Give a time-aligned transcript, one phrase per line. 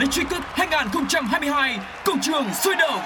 [0.00, 3.00] Electric Cup 2022 Công trường sôi động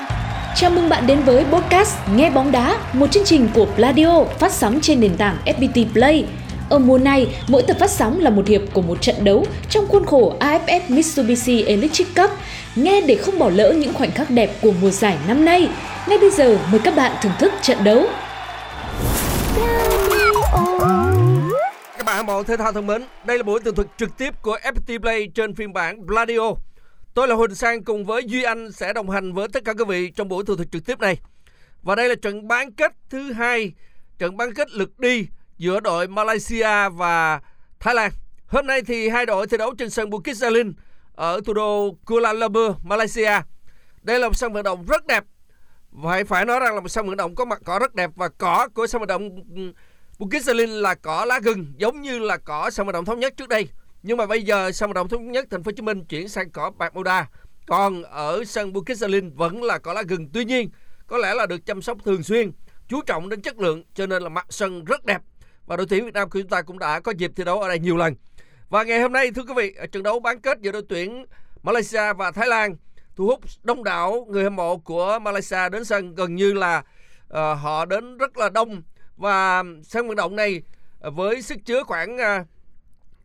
[0.57, 4.53] Chào mừng bạn đến với podcast Nghe bóng đá, một chương trình của Pladio phát
[4.53, 6.27] sóng trên nền tảng FPT Play.
[6.71, 9.87] Ở mùa này, mỗi tập phát sóng là một hiệp của một trận đấu trong
[9.89, 12.31] khuôn khổ AFF Mitsubishi Electric Cup.
[12.77, 15.69] Nghe để không bỏ lỡ những khoảnh khắc đẹp của mùa giải năm nay.
[16.09, 18.07] Ngay bây giờ, mời các bạn thưởng thức trận đấu.
[21.97, 24.35] Các bạn hâm mộ thể thao thân mến, đây là buổi tường thuật trực tiếp
[24.43, 26.55] của FPT Play trên phiên bản Bladio.
[27.15, 29.85] Tôi là Huỳnh Sang cùng với Duy Anh sẽ đồng hành với tất cả quý
[29.89, 31.21] vị trong buổi tường thuật trực tiếp này.
[31.83, 33.73] Và đây là trận bán kết thứ hai,
[34.19, 35.27] trận bán kết lượt đi
[35.59, 37.41] giữa đội Malaysia và
[37.81, 38.11] Thái Lan.
[38.47, 40.73] Hôm nay thì hai đội thi đấu trên sân Bukit Jalil
[41.15, 43.41] ở thủ đô Kuala Lumpur, Malaysia.
[44.03, 45.25] Đây là một sân vận động rất đẹp.
[46.05, 48.29] Phải phải nói rằng là một sân vận động có mặt cỏ rất đẹp và
[48.29, 49.29] cỏ của sân vận động
[50.19, 53.35] Bukit Jalil là cỏ lá gừng giống như là cỏ sân vận động thống nhất
[53.37, 53.69] trước đây.
[54.07, 56.29] Nhưng mà bây giờ sân vận động thống nhất thành phố Hồ Chí Minh chuyển
[56.29, 57.27] sang cỏ bạc màu.
[57.67, 60.29] Còn ở sân Bukit Jalil vẫn là cỏ lá gừng.
[60.33, 60.71] Tuy nhiên,
[61.07, 62.53] có lẽ là được chăm sóc thường xuyên,
[62.89, 65.23] chú trọng đến chất lượng cho nên là mặt sân rất đẹp.
[65.67, 67.69] Và đội tuyển Việt Nam của chúng ta cũng đã có dịp thi đấu ở
[67.69, 68.15] đây nhiều lần.
[68.69, 71.27] Và ngày hôm nay thưa quý vị, ở trận đấu bán kết giữa đội tuyển
[71.63, 72.77] Malaysia và Thái Lan
[73.17, 77.39] thu hút đông đảo người hâm mộ của Malaysia đến sân gần như là uh,
[77.63, 78.83] họ đến rất là đông
[79.17, 80.63] và sân vận động này
[81.01, 82.47] với sức chứa khoảng uh,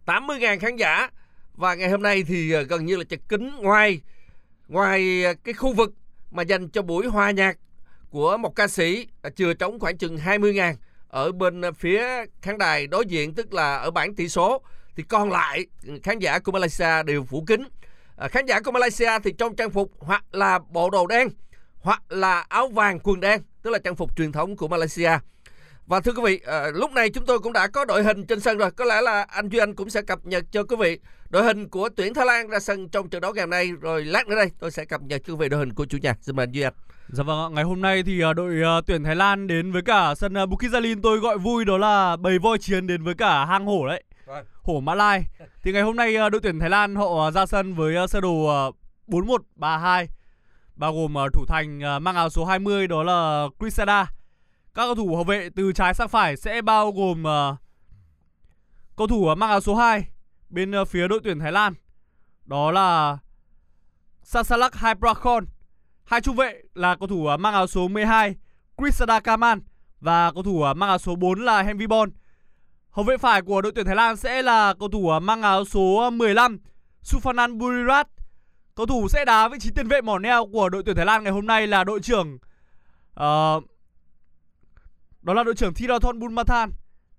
[0.10, 1.10] 80.000 khán giả.
[1.54, 4.02] Và ngày hôm nay thì ờ, gần như là chật kín ngoài
[4.68, 5.94] ngoài ờ, cái khu vực
[6.32, 7.58] mà dành cho buổi hòa nhạc
[8.10, 10.74] của một ca sĩ ờ, chưa chừa trống khoảng chừng 20.000
[11.08, 12.04] ở bên phía
[12.42, 14.62] khán đài đối diện tức là ở bảng tỷ số.
[14.96, 17.64] Thì còn lại ừ, khán giả của Malaysia đều phủ kín
[18.20, 21.30] À, khán giả của Malaysia thì trong trang phục hoặc là bộ đồ đen
[21.82, 25.12] hoặc là áo vàng quần đen tức là trang phục truyền thống của Malaysia
[25.90, 28.40] và thưa quý vị à, lúc này chúng tôi cũng đã có đội hình trên
[28.40, 31.00] sân rồi có lẽ là anh Duy Anh cũng sẽ cập nhật cho quý vị
[31.30, 34.06] đội hình của tuyển Thái Lan ra sân trong trận đấu ngày hôm nay rồi
[34.06, 36.16] lát nữa đây tôi sẽ cập nhật cho quý vị đội hình của chủ nhà
[36.22, 36.74] xin mời anh Duy Anh
[37.08, 39.82] Dạ vâng ạ, ngày hôm nay thì à, đội à, tuyển Thái Lan đến với
[39.82, 43.46] cả sân Bukit Jalil tôi gọi vui đó là bầy voi chiến đến với cả
[43.46, 44.04] hang hổ đấy.
[44.26, 44.46] Vâng.
[44.62, 45.24] Hổ Mã Lai.
[45.64, 48.62] Thì ngày hôm nay đội tuyển Thái Lan họ ra sân với sơ đồ à,
[49.08, 50.08] 4132
[50.76, 54.19] bao gồm thủ thành mang áo số 20 đó là Grisada.
[54.80, 57.58] Các cầu thủ hậu vệ từ trái sang phải sẽ bao gồm uh,
[58.96, 60.06] cầu thủ mang áo số 2
[60.50, 61.74] bên uh, phía đội tuyển Thái Lan.
[62.46, 63.18] Đó là
[64.24, 65.46] Sasalak Hyprakon.
[66.04, 68.36] Hai trung vệ là cầu thủ uh, mang áo số 12
[68.78, 69.62] Krisada Kaman
[70.00, 72.10] và cầu thủ uh, mang áo số 4 là Henry Bon.
[72.90, 75.66] Hậu vệ phải của đội tuyển Thái Lan sẽ là cầu thủ uh, mang áo
[75.66, 76.58] số ờ, 15
[77.04, 78.08] Sufanan Burirat.
[78.76, 81.24] Cầu thủ sẽ đá vị trí tiền vệ mỏ neo của đội tuyển Thái Lan
[81.24, 82.38] ngày hôm nay là đội trưởng
[83.20, 83.64] uh,
[85.30, 86.72] đó là đội trưởng Thirathon Bunmathan.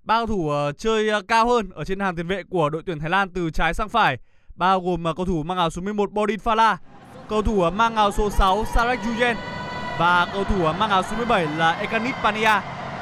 [0.03, 2.83] Ba cầu thủ uh, chơi uh, cao hơn ở trên hàng tiền vệ của đội
[2.87, 4.19] tuyển Thái Lan từ trái sang phải,
[4.55, 6.77] bao gồm uh, cầu thủ mang áo số 11 Bodin Fala,
[7.29, 9.37] cầu thủ uh, mang áo số 6 Sarek Yuyen
[9.99, 12.61] và cầu thủ uh, mang áo số 17 là Ekanit Pania.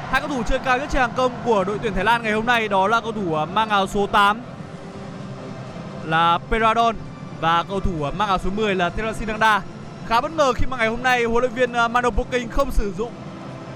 [0.09, 2.33] Hai cầu thủ chơi cao nhất trên hàng công của đội tuyển Thái Lan ngày
[2.33, 4.41] hôm nay đó là cầu thủ uh, mang áo số 8
[6.05, 6.95] là Peradon
[7.41, 9.61] và cầu thủ mang áo số 10 là Terasinanda.
[10.07, 12.71] Khá bất ngờ khi mà ngày hôm nay huấn luyện viên ờ, Mano Poking không
[12.71, 13.11] sử dụng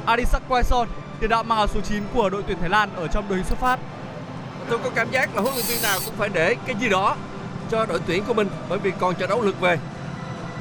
[0.05, 0.87] Adisak Quaison,
[1.19, 3.47] tiền đạo mang áo số 9 của đội tuyển Thái Lan ở trong đội hình
[3.47, 3.79] xuất phát.
[4.69, 7.15] tôi có cảm giác là huấn luyện viên nào cũng phải để cái gì đó
[7.71, 9.77] cho đội tuyển của mình, bởi vì còn trận đấu lượt về.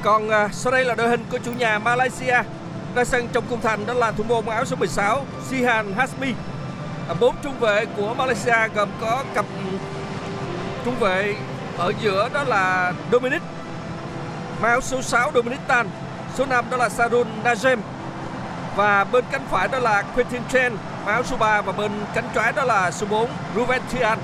[0.03, 2.43] Còn à, sau đây là đội hình của chủ nhà Malaysia,
[2.95, 6.33] ra sân trong cung thành đó là thủ môn áo số 16 Sihan Hasmi.
[7.07, 9.77] À, bốn trung vệ của Malaysia gồm có cặp ừ,
[10.85, 11.35] trung vệ
[11.77, 13.41] ở giữa đó là Dominic,
[14.61, 15.89] mang áo số 6 Dominic Tan,
[16.35, 17.77] số 5 đó là Sarun Najem
[18.75, 20.73] và bên cánh phải đó là Quentin Chen
[21.05, 24.19] mang áo số 3 và bên cánh trái đó là số 4 Ruben Tian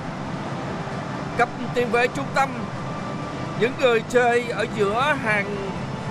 [1.40, 2.50] cặp tiền vệ trung tâm,
[3.60, 5.56] những người chơi ở giữa hàng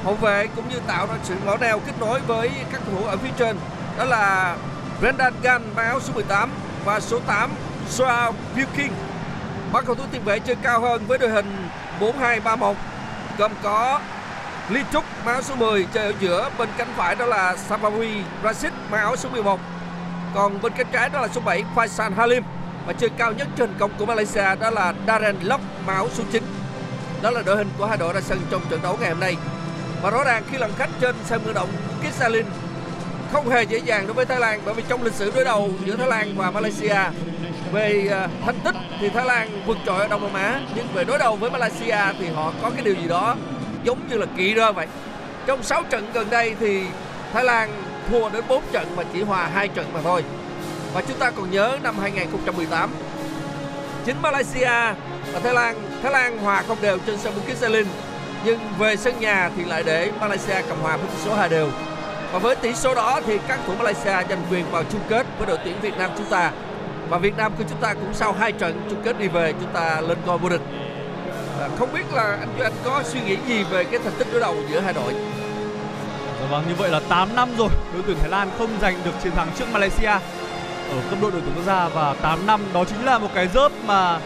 [0.04, 3.16] hậu vệ cũng như tạo ra sự ngõ neo kết nối với các thủ ở
[3.16, 3.56] phía trên.
[3.98, 4.56] Đó là
[5.00, 6.50] Brendan Gunn mang áo số 18
[6.84, 7.50] và số 8
[7.90, 8.90] Joao Wilkin
[9.72, 11.68] ba cầu thủ tiền vệ chơi cao hơn với đội hình
[12.00, 12.74] 4-2-3-1
[13.38, 14.00] gồm có
[14.70, 18.22] Lee Trúc mang áo số 10 chơi ở giữa, bên cánh phải đó là Sabawi
[18.44, 19.60] Rashid mang áo số 11
[20.34, 22.42] còn bên cánh trái đó là số 7 Faisal Halim.
[22.86, 26.24] Và chơi cao nhất trên công của Malaysia đó là Darren Lock mang áo số
[26.32, 26.42] 9
[27.22, 29.36] đó là đội hình của hai đội ra sân trong trận đấu ngày hôm nay.
[30.02, 31.68] Và rõ ràng khi làm khách trên sân vận động
[32.02, 32.46] Kisalin
[33.32, 35.70] không hề dễ dàng đối với Thái Lan, bởi vì trong lịch sử đối đầu
[35.84, 36.96] giữa Thái Lan và Malaysia,
[37.72, 41.04] về ờ, thành tích thì Thái Lan vượt trội ở Đông Nam Á, nhưng về
[41.04, 43.36] đối đầu với Malaysia thì họ có cái điều gì đó
[43.88, 44.86] giống như là kỳ rơ vậy.
[45.46, 46.82] Trong 6 trận gần đây thì
[47.32, 47.70] Thái Lan
[48.10, 50.24] thua đến 4 trận và chỉ hòa hai trận mà thôi.
[50.94, 52.90] Và chúng ta còn nhớ năm 2018
[54.04, 54.94] chính Malaysia
[55.32, 57.84] và Thái Lan Thái Lan hòa không đều trên sân Bukit Jalil
[58.44, 61.68] nhưng về sân nhà thì lại để Malaysia cầm hòa với tỷ số 2 đều.
[62.32, 65.46] Và với tỷ số đó thì các thủ Malaysia giành quyền vào chung kết với
[65.46, 66.52] đội tuyển Việt Nam chúng ta.
[67.08, 69.72] Và Việt Nam của chúng ta cũng sau hai trận chung kết đi về, chúng
[69.72, 70.60] ta lên ngôi vô địch
[71.60, 74.26] à, không biết là anh Duy Anh có suy nghĩ gì về cái thành tích
[74.32, 75.14] đối đầu giữa hai đội?
[76.40, 79.10] Dạ vâng, như vậy là 8 năm rồi đội tuyển Thái Lan không giành được
[79.22, 80.10] chiến thắng trước Malaysia
[80.90, 82.60] ở cấp độ đội tuyển quốc gia và 8 năm.
[82.74, 84.18] Đó chính là một cái rớp mà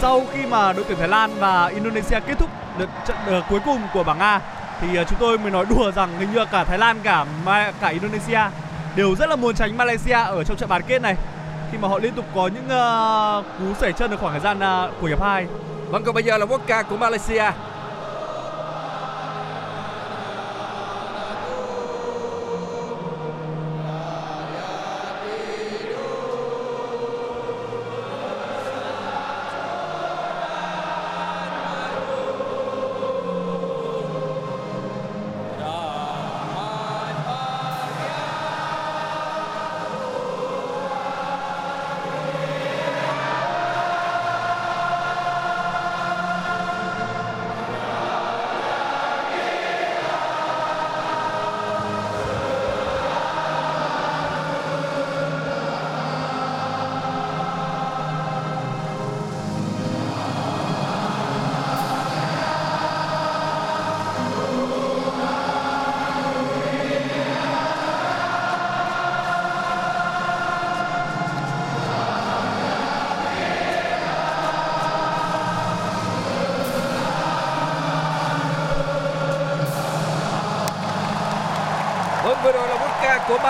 [0.00, 3.60] sau khi mà đội tuyển Thái Lan và Indonesia kết thúc được trận uh, cuối
[3.64, 4.40] cùng của bảng A
[4.80, 7.72] thì uh, chúng tôi mới nói đùa rằng hình như cả Thái Lan cả Ma-
[7.80, 8.40] cả Indonesia
[8.96, 11.16] đều rất là muốn tránh Malaysia ở trong trận bán kết này.
[11.72, 14.86] Khi mà họ liên tục có những uh, cú sẩy chân ở khoảng thời gian
[14.88, 15.46] uh, của hiệp 2
[15.90, 17.52] Vâng còn bây giờ là quốc ca của Malaysia.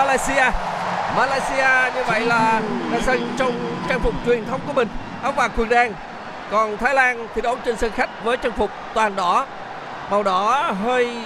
[0.01, 0.51] Malaysia.
[1.15, 2.61] Malaysia như vậy là
[2.91, 3.51] ra sân trong
[3.89, 4.87] trang phục truyền thống của mình.
[5.23, 5.93] Áo vàng quần đen.
[6.51, 9.45] Còn Thái Lan thi đấu trên sân khách với trang phục toàn đỏ.
[10.11, 11.17] Màu đỏ hơi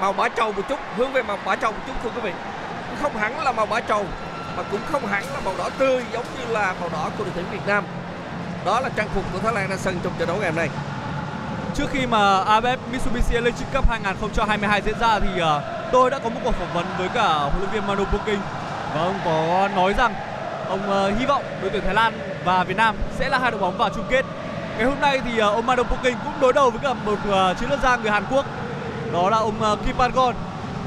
[0.00, 2.32] màu bã trầu một chút, hướng về màu bã trầu một chút, thưa quý vị.
[3.02, 4.04] Không hẳn là màu bã trầu,
[4.56, 7.32] mà cũng không hẳn là màu đỏ tươi giống như là màu đỏ của đội
[7.34, 7.84] tuyển Việt Nam.
[8.64, 10.68] Đó là trang phục của Thái Lan ra sân trong trận đấu ngày hôm nay.
[11.74, 16.28] Trước khi mà AFF Mitsubishi Electric Cup 2022 diễn ra thì ờ, tôi đã có
[16.28, 18.40] một cuộc phỏng vấn với cả huấn luyện viên Manu Poking
[18.94, 20.14] và ông có nói rằng
[20.68, 22.12] ông uh, hy vọng đội tuyển Thái Lan
[22.44, 24.24] và Việt Nam sẽ là hai đội bóng vào chung kết.
[24.76, 27.58] Ngày hôm nay thì uh, ông Manu Poking cũng đối đầu với cả một uh,
[27.58, 28.46] chiến lược gia người Hàn Quốc
[29.12, 30.34] đó là ông uh, Kim Pan Gon.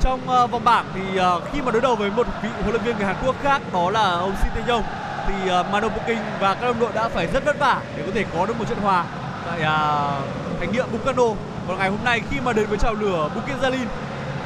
[0.01, 2.83] Trong uh, vòng bảng thì uh, khi mà đối đầu với một vị huấn luyện
[2.83, 4.83] viên người Hàn Quốc khác đó là ông Shin Tae Yong
[5.27, 8.11] thì uh, Manu Poking và các đồng đội đã phải rất vất vả để có
[8.15, 9.03] thể có được một trận hòa
[9.45, 11.23] tại uh, thánh địa Bukano.
[11.67, 13.85] Còn ngày hôm nay khi mà đến với chào lửa Bukit Jalil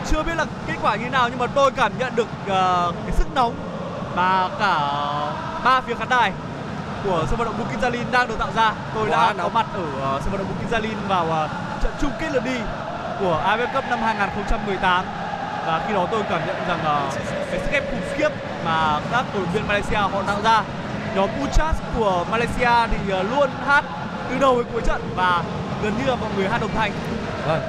[0.07, 2.95] chưa biết là kết quả như thế nào nhưng mà tôi cảm nhận được uh,
[3.05, 3.53] cái sức nóng
[4.15, 4.77] mà cả
[5.63, 6.31] ba phía khán đài
[7.03, 8.73] của sân vận động Bukit Jalil đang được tạo ra.
[8.95, 9.53] Tôi đã Quá có nóng.
[9.53, 11.51] mặt ở uh, sân vận động Bukit Jalil vào uh,
[11.83, 12.57] trận chung kết lượt đi
[13.19, 15.05] của AFF Cup năm 2018
[15.67, 17.13] và khi đó tôi cảm nhận rằng uh,
[17.51, 18.29] cái sức ép khủng khiếp
[18.65, 20.63] mà các cổ động viên Malaysia họ tạo ra
[21.15, 23.83] nhóm Uchas của Malaysia thì uh, luôn hát
[24.29, 25.43] từ đầu đến cuối trận và
[25.83, 26.91] gần như là mọi người hát đồng thanh
[27.47, 27.61] Vâng,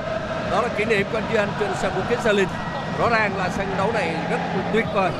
[0.50, 2.47] đó là kỷ niệm của anh Duy Anh trên sân Bukit Jalil.
[2.99, 4.38] Rõ ràng là sân đấu này rất
[4.73, 5.11] tuyệt vời.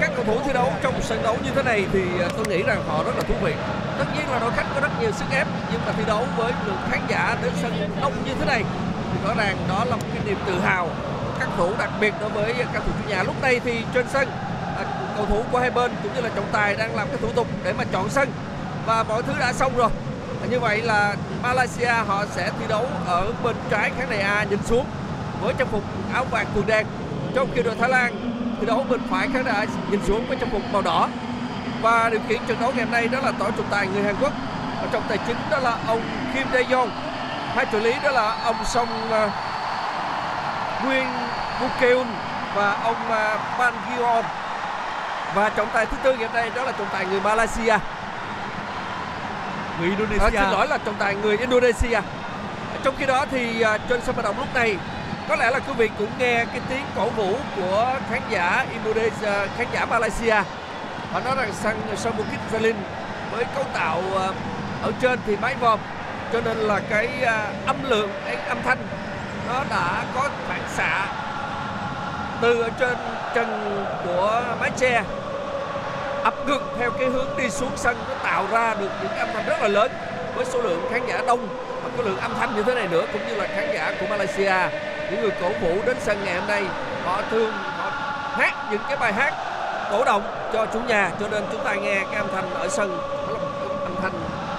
[0.00, 2.62] Các cầu thủ thi đấu trong sân đấu như thế này thì à, tôi nghĩ
[2.62, 3.54] rằng họ rất là thú vị.
[3.98, 6.52] Tất nhiên là đội khách có rất nhiều sức ép, nhưng mà thi đấu với
[6.66, 8.62] lượng khán giả đến sân đông như thế này
[9.12, 10.88] thì rõ ràng đó là một cái niềm tự hào
[11.40, 13.22] các thủ đặc biệt đối với các thủ chủ nhà.
[13.22, 14.28] Lúc này thì trên sân
[14.78, 14.84] à,
[15.16, 17.46] cầu thủ của hai bên cũng như là trọng tài đang làm cái thủ tục
[17.64, 18.28] để mà chọn sân
[18.86, 19.90] và mọi thứ đã xong rồi.
[20.50, 24.58] Như vậy là Malaysia họ sẽ thi đấu ở bên trái khán đài A nhìn
[24.64, 24.86] xuống
[25.40, 25.82] với trang phục
[26.14, 26.86] áo vàng quần đen.
[27.34, 28.14] Trong khi đội Thái Lan
[28.60, 31.08] thi đấu bên phải khán đài A nhìn xuống với trang phục màu đỏ.
[31.82, 34.14] Và điều khiển trận đấu ngày hôm nay đó là tổ trọng tài người Hàn
[34.20, 34.32] Quốc.
[34.82, 36.00] Và trọng tài chính đó là ông
[36.34, 36.88] Kim Dae Jong
[37.54, 39.32] Hai trợ lý đó là ông Song ờ, uh,
[40.82, 41.06] Huyên
[41.60, 42.06] Bukeun
[42.54, 44.24] và ông uh, Ban Gion
[45.34, 47.78] và trọng tài thứ tư ngày hôm nay đó là trọng tài người Malaysia
[49.80, 49.90] người
[50.20, 52.00] à, xin lỗi là trọng tài người Indonesia.
[52.82, 54.76] Trong khi đó thì à, trên sân vận động lúc này
[55.28, 59.48] có lẽ là quý vị cũng nghe cái tiếng cổ vũ của khán giả Indonesia
[59.56, 60.42] khán giả Malaysia.
[61.12, 62.74] Họ nói rằng sân sân Bukit Jalil
[63.32, 64.28] với cấu tạo à,
[64.82, 65.78] ở trên thì mái vòm
[66.32, 68.78] cho nên là cái à, âm lượng cái âm thanh
[69.48, 71.06] nó đã có phản xạ
[72.40, 72.96] từ ở trên
[73.34, 73.46] chân
[74.04, 75.02] của mái che
[76.24, 79.44] ập ngược theo cái hướng đi xuống sân, nó tạo ra được những âm thanh
[79.46, 79.92] rất là lớn
[80.34, 81.48] với số lượng khán giả đông
[81.82, 84.06] và cái lượng âm thanh như thế này nữa, cũng như là khán giả của
[84.06, 84.54] Malaysia.
[85.10, 86.64] Những người cổ vũ đến sân ngày hôm nay,
[87.04, 87.90] họ thường họ
[88.36, 89.34] hát những cái bài hát
[89.90, 92.98] cổ động cho chủ nhà, cho nên chúng ta nghe cái âm thanh ở sân,
[93.28, 94.12] đó là một âm thanh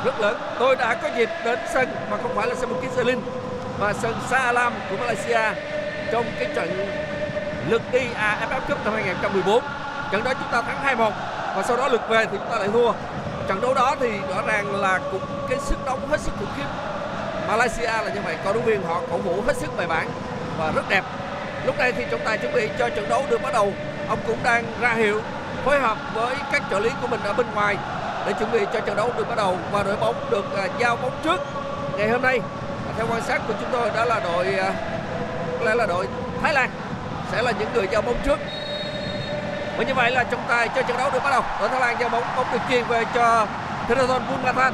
[0.05, 0.37] rất lớn.
[0.59, 3.19] Tôi đã có dịp đến sân mà không phải là sân Bukit Jalil,
[3.79, 5.41] mà sân Sa Alam của Malaysia
[6.11, 6.87] trong cái trận
[7.69, 9.63] lượt đi AFF Cup năm 2014
[10.11, 11.11] trận đó chúng ta thắng 2-1
[11.55, 12.91] và sau đó lượt về thì chúng ta lại thua.
[13.47, 16.67] Trận đấu đó thì rõ ràng là cũng cái sức nóng, hết sức khủng khiếp.
[17.47, 20.09] Malaysia là như vậy cổ động viên họ cổ vũ hết sức bài bản
[20.57, 21.03] và rất đẹp.
[21.65, 23.73] Lúc này thì trọng tài chuẩn bị cho trận đấu được bắt đầu.
[24.09, 25.21] Ông cũng đang ra hiệu
[25.65, 27.77] phối hợp với các trợ lý của mình ở bên ngoài
[28.25, 30.95] để chuẩn bị cho trận đấu được bắt đầu và đội bóng được à, giao
[30.95, 31.41] bóng trước
[31.97, 32.39] ngày hôm nay.
[32.97, 34.73] Theo quan sát của chúng tôi, đó là đội à,
[35.59, 36.07] có lẽ là đội
[36.41, 36.69] Thái Lan
[37.31, 38.39] sẽ là những người giao bóng trước
[39.77, 41.43] và như vậy là trọng tài cho trận đấu được bắt đầu.
[41.59, 43.47] Đội Thái Lan giao bóng bóng được truyền về cho
[43.87, 44.73] Theraton Bunmathan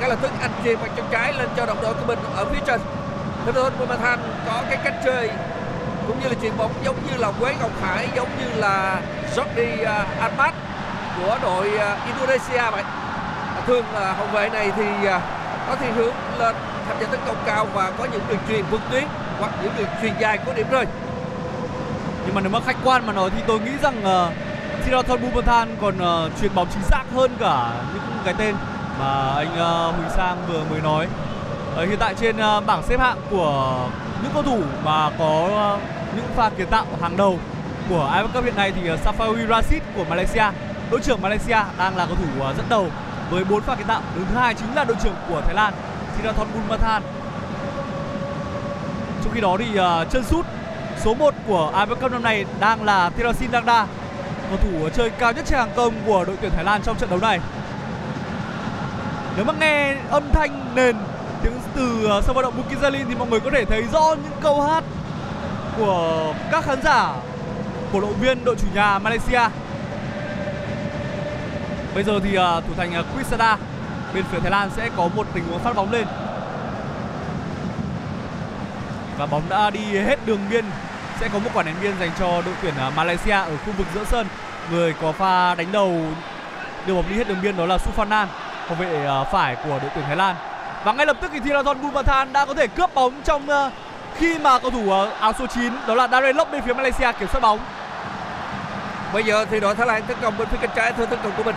[0.00, 2.44] ngay lập tức anh chuyền bằng chân trái lên cho đồng đội của mình ở
[2.44, 2.80] phía trên.
[3.46, 5.30] Theraton Bunmathan có cái cách chơi
[6.06, 9.00] cũng như là chuyền bóng giống như là Quế Ngọc Hải giống như là
[9.36, 10.54] Jordi uh,
[11.16, 12.82] của đội uh, Indonesia vậy.
[13.56, 15.22] À, thường là hậu vệ này thì uh,
[15.68, 16.56] có thiên hướng lên
[16.88, 19.04] tham gia tấn công cao và có những đường truyền vượt tuyến
[19.38, 20.86] hoặc những đường truyền dài có điểm rơi
[22.30, 25.20] nhưng mà nếu mà khách quan mà nói thì tôi nghĩ rằng ờ, uh, Thirathon
[25.20, 28.54] Bumathan còn uh, truyền bóng chính xác hơn cả những cái tên
[29.00, 31.06] mà anh uh, Huỳnh Sang vừa mới nói.
[31.72, 33.88] Uh, hiện tại trên uh, bảng xếp hạng của
[34.22, 35.80] những cầu thủ mà có uh,
[36.16, 37.38] những pha kiến tạo hàng đầu
[37.88, 40.44] của AFF Cup hiện nay thì uh, Safawi Rashid của Malaysia
[40.90, 42.86] đội trưởng Malaysia đang là cầu thủ uh, dẫn đầu
[43.30, 44.02] với 4 pha kiến tạo.
[44.14, 45.74] Đứng thứ hai chính là đội trưởng của Thái Lan
[46.16, 47.02] Thirathon Bumathan.
[49.24, 50.46] Trong khi đó thì uh, chân sút
[51.04, 53.86] số 1 của AFF Cup năm nay đang là Thirasin Dangda
[54.48, 57.10] cầu thủ chơi cao nhất trên hàng công của đội tuyển Thái Lan trong trận
[57.10, 57.40] đấu này.
[59.36, 60.96] Nếu mà nghe âm thanh nền
[61.42, 64.14] tiếng từ ờ, sân vận động Bukit Jalil thì mọi người có thể thấy rõ
[64.22, 64.84] những câu hát
[65.78, 67.14] của các khán giả
[67.92, 69.42] cổ động viên đội chủ nhà Malaysia.
[71.94, 73.58] Bây giờ thì ờ, thủ thành ờ, Quisada
[74.14, 76.06] bên phía Thái Lan sẽ có một tình huống phát bóng lên.
[79.18, 80.64] Và bóng đã đi hết đường biên
[81.20, 83.86] sẽ có một quả ném biên dành cho đội tuyển à, Malaysia ở khu vực
[83.94, 84.26] giữa sân
[84.70, 86.02] người có pha đánh đầu
[86.86, 88.26] đưa bóng đi hết đường biên đó là Sufanan
[88.66, 90.36] hậu vệ à, phải của đội tuyển Thái Lan
[90.84, 93.70] và ngay lập tức thì Thirathon Bumathan đã có thể cướp bóng trong à,
[94.16, 97.28] khi mà cầu thủ áo số 9 đó là Darren Lock bên phía Malaysia kiểm
[97.28, 97.58] soát bóng
[99.12, 101.32] Bây giờ thì đội Thái Lan tấn công bên phía cánh trái thưa tấn công
[101.36, 101.54] của mình.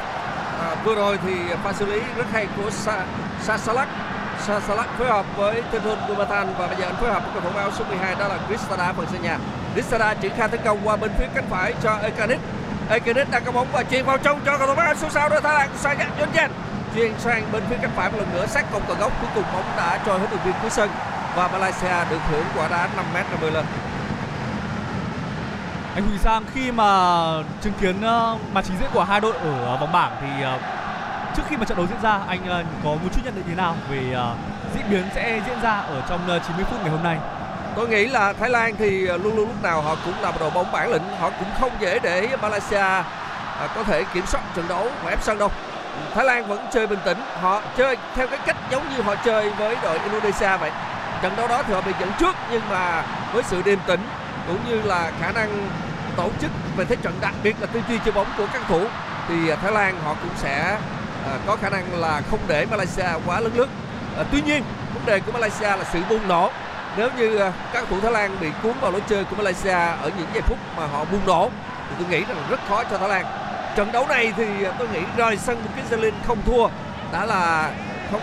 [0.60, 3.05] À, vừa rồi thì pha xử lý rất hay của Sa,
[3.41, 3.88] Sa Salak.
[4.43, 7.59] Salak phối hợp với Tenthon Gumathan và bây giờ anh phối hợp với cầu thủ
[7.59, 9.38] áo số 12 đó là Gristada phần sân nhà.
[9.73, 12.39] Gristada triển khai tấn công qua bên phía cánh phải cho Ekanis.
[12.89, 15.39] Ekanis đang có bóng và chuyền vào trong cho cầu thủ áo số 6 đó
[15.39, 16.50] Thái Lan sang nhận Jonjan.
[16.95, 19.53] Chuyền sang bên phía cánh phải một lần nữa sát công cờ góc cuối cùng
[19.53, 20.89] bóng đã trôi hết đường biên cuối sân
[21.35, 23.65] và Malaysia được hưởng quả đá 5m50 lần
[25.95, 27.23] anh Huy Sang khi mà
[27.62, 30.62] chứng kiến uh, màn trình diễn của hai đội ở uh, vòng bảng thì uh,
[31.36, 33.56] trước khi mà trận đấu diễn ra anh uh, có một chút nhận định thế
[33.56, 36.90] nào về uh, diễn biến sẽ diễn ra ở trong ờ, uh, 90 phút ngày
[36.90, 37.18] hôm nay
[37.75, 40.50] Tôi nghĩ là Thái Lan thì luôn luôn lúc nào họ cũng là một đội
[40.50, 43.04] bóng bản lĩnh, họ cũng không dễ để Malaysia
[43.75, 45.50] có thể kiểm soát trận đấu và ép sân đâu.
[46.13, 49.50] Thái Lan vẫn chơi bình tĩnh, họ chơi theo cái cách giống như họ chơi
[49.50, 50.72] với đội Indonesia vậy.
[51.22, 54.02] Trận đấu đó thì họ bị dẫn trước nhưng mà với sự điềm tĩnh
[54.48, 55.70] cũng như là khả năng
[56.16, 58.86] tổ chức về thế trận đặc biệt là tư duy chơi bóng của các thủ
[59.28, 60.78] thì Thái Lan họ cũng sẽ
[61.25, 63.68] à, có khả năng là không để Malaysia quá lớn lướt.
[64.18, 64.63] À, tuy nhiên
[64.94, 66.51] vấn đề của Malaysia là sự bùng nổ
[66.98, 70.12] nếu như à, các thủ Thái Lan bị cuốn vào lối chơi của Malaysia ở
[70.18, 71.50] những giây phút mà họ bùng nổ
[71.89, 73.25] thì tôi nghĩ rằng rất khó cho Thái Lan.
[73.75, 74.46] Trận đấu này thì
[74.80, 76.68] tôi nghĩ rời sân Bukit Jalil không thua
[77.12, 77.72] đã là
[78.12, 78.22] không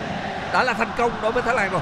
[0.53, 1.81] đã là thành công đối với Thái Lan rồi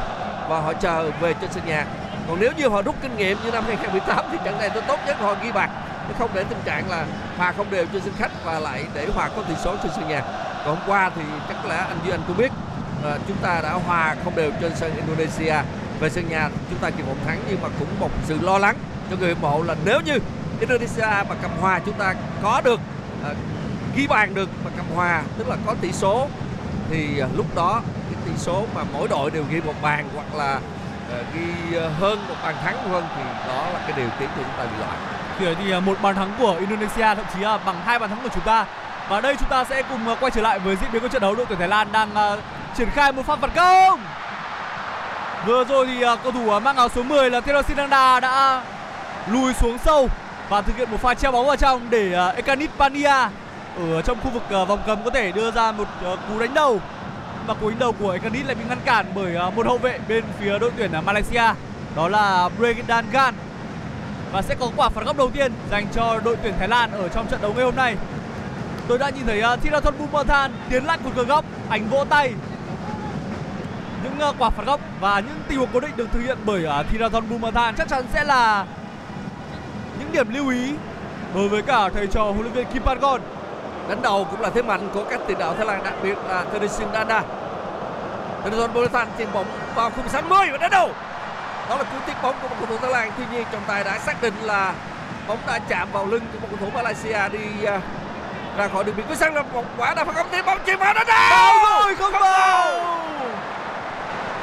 [0.49, 1.85] và họ chờ về trên sân nhà.
[2.27, 4.99] Còn nếu như họ rút kinh nghiệm như năm 2018 thì trận này tôi tốt
[5.07, 5.69] nhất họ ghi bạc
[6.07, 7.05] để không để tình trạng là
[7.37, 10.07] hòa không đều trên sân khách và lại để hòa có tỷ số trên sân
[10.07, 10.23] nhà.
[10.65, 12.51] Còn hôm qua thì chắc là lẽ anh Duy Anh cũng biết
[13.03, 15.55] à, chúng ta đã hòa không đều trên sân Indonesia
[15.99, 18.75] về sân nhà chúng ta chỉ một thắng nhưng mà cũng một sự lo lắng
[19.09, 20.19] cho người hâm mộ là nếu như
[20.59, 22.13] Indonesia mà cầm hòa chúng ta
[22.43, 22.79] có được
[23.23, 23.29] à,
[23.95, 26.27] ghi bàn được mà cầm hòa tức là có tỷ số
[26.89, 30.35] thì à, lúc đó cái tỷ số mà mỗi đội đều ghi một bàn hoặc
[30.35, 30.59] là
[31.11, 34.63] à, ghi hơn một bàn thắng hơn thì đó là cái điều khiến chúng ta
[34.63, 34.97] bị loại
[35.39, 38.43] Thì một bàn thắng của Indonesia thậm chí là bằng hai bàn thắng của chúng
[38.43, 38.65] ta.
[39.09, 41.21] Và đây chúng ta sẽ cùng à, quay trở lại với diễn biến của trận
[41.21, 42.35] đấu đội tuyển Thái Lan đang à,
[42.77, 43.99] triển khai một pha phản công.
[45.45, 48.63] Vừa rồi thì à, cầu thủ mang áo số 10 là Theodore Sinanda đã
[49.31, 50.09] lùi xuống sâu
[50.49, 53.29] và thực hiện một pha treo bóng vào trong để uh, Ekanit Pania
[53.93, 55.87] ở trong khu vực vòng cấm có thể đưa ra một
[56.29, 56.81] cú đánh đầu.
[57.47, 60.23] Mà cú đánh đầu của Ekanit lại bị ngăn cản bởi một hậu vệ bên
[60.39, 61.53] phía đội tuyển Malaysia.
[61.95, 63.33] Đó là Brendan Gan
[64.31, 67.09] và sẽ có quả phạt góc đầu tiên dành cho đội tuyển Thái Lan ở
[67.09, 67.95] trong trận đấu ngày hôm nay.
[68.89, 72.05] Tôi đã nhìn thấy à, uh, Thirathon Bumathan tiến lại một cờ góc, ảnh vỗ
[72.09, 72.33] tay.
[74.03, 76.65] Những uh, quả phạt góc và những tình huống cố định được thực hiện bởi
[76.65, 78.65] à, uh, Thirathon Bumathan chắc chắn sẽ là
[79.99, 80.73] những điểm lưu ý
[81.35, 83.21] đối với cả thầy trò huấn luyện viên Kim Pangon
[83.89, 86.45] đánh đầu cũng là thế mạnh của các tiền đạo Thái Lan đặc biệt là
[86.53, 87.23] Thedisin Danda
[88.43, 90.91] Thedisin Bumathan chuyền bóng vào khung 60 và đánh đầu.
[91.69, 93.11] Đó là cú tiếp bóng của một cầu thủ Thái Lan.
[93.17, 94.73] Tuy nhiên trọng tài đã xác định là
[95.27, 97.83] bóng đã chạm vào lưng của một cầu thủ Malaysia đi uh,
[98.59, 100.79] ra khỏi đường biên cuối sân là một quả đá phạt góc tiếp bóng chuyền
[100.79, 102.79] vào đầu Bao rồi không vào.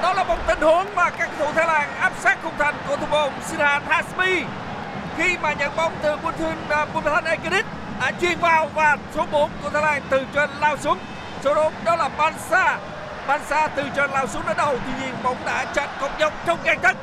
[0.03, 2.75] đó là một tình huống mà các cầu thủ Thái Lan áp sát khung thành
[2.89, 4.43] của thủ môn Sinhan Hasmi.
[5.17, 6.55] Khi mà nhận bóng từ Buntun
[6.95, 7.67] Bunthan Ekedit
[8.01, 10.99] đã chuyền vào và số 4 của Thái Lan từ trên lao xuống.
[11.45, 12.79] Số 4 đó là Bansa
[13.27, 16.59] Bansa từ trên lao xuống đến đầu tuy nhiên bóng đã chặn cột dọc trong
[16.65, 16.97] gang tấc.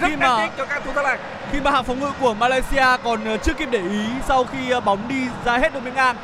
[0.00, 1.18] Rất Khi mà- cho các thủ Thái Lan.
[1.52, 4.70] Khi mà hàng phòng ngự của Malaysia còn ờ, chưa kịp để ý sau khi
[4.70, 6.16] ờ, bóng đi ra hết đường biên ngang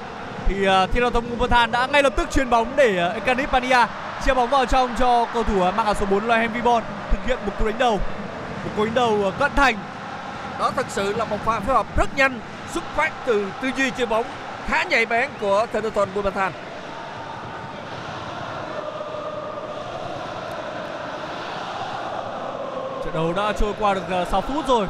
[0.49, 3.87] thì uh, Thirathon Bumathan đã ngay lập tức chuyền bóng để uh, Ekanit Pania
[4.25, 6.83] chia bóng vào trong cho cầu thủ ờ, mang áo số 4 là Henry Bon
[7.11, 8.01] thực hiện một cú đánh đầu.
[8.65, 9.77] Một cú đánh đầu ờ, cận thành.
[10.59, 12.41] Đó thật sự là một pha phối hợp rất nhanh
[12.73, 14.25] xuất phát từ tư duy chơi bóng
[14.67, 16.53] khá nhạy bén của Thanaton Bumathan
[23.05, 24.87] trận đấu đã trôi qua được ờ, 6 phút rồi.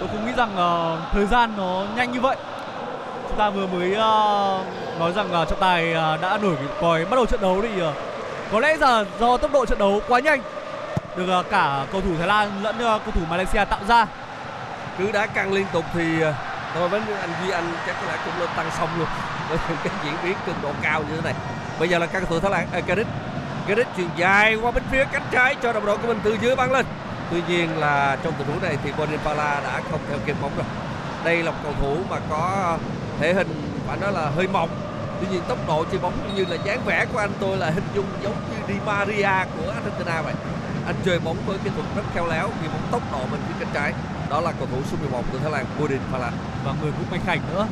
[0.00, 2.36] Tôi không nghĩ rằng ờ, thời gian nó nhanh như vậy
[3.34, 7.16] chúng ta vừa mới uh, nói rằng uh, trọng tài uh, đã nổi còi bắt
[7.16, 7.92] đầu trận đấu thì uh, ờ.
[8.52, 10.42] có lẽ là do tốc độ trận đấu quá nhanh
[11.16, 14.06] được uh, cả cầu thủ Thái Lan lẫn uh, cầu thủ Malaysia tạo ra.
[14.98, 16.34] Cứ đá căng liên tục thì ờ,
[16.74, 19.08] tôi với anh Duy Anh chắc có lẽ cũng lên tăng xong luôn.
[19.48, 21.34] Với những cái diễn biến cường độ cao như thế này.
[21.78, 23.08] Bây giờ là các cầu thủ Thái Lan à, Gareth.
[23.68, 26.56] Gareth chuyền dài qua bên phía cánh trái cho đồng đội của mình từ dưới
[26.56, 26.86] bắn lên.
[27.30, 30.50] Tuy nhiên là trong tình huống này thì Bonin Pala đã không theo kịp bóng
[30.56, 30.66] rồi.
[31.24, 32.76] Đây là một cầu thủ mà có
[33.20, 33.48] thể hình
[33.86, 34.68] phải nói là hơi mỏng.
[35.20, 37.70] Tuy nhiên tốc độ chơi bóng cũng như là dáng vẻ của anh tôi là
[37.70, 40.34] hình dung giống như Di Maria của Argentina vậy.
[40.86, 43.54] Anh chơi bóng với kỹ thuật rất khéo léo vì bóng tốc độ bên phía
[43.58, 43.92] cánh trái.
[44.30, 46.30] Đó là cầu thủ số 11 của Thái Lan Bodin Phala
[46.64, 47.66] và người cũng mạnh khảnh nữa.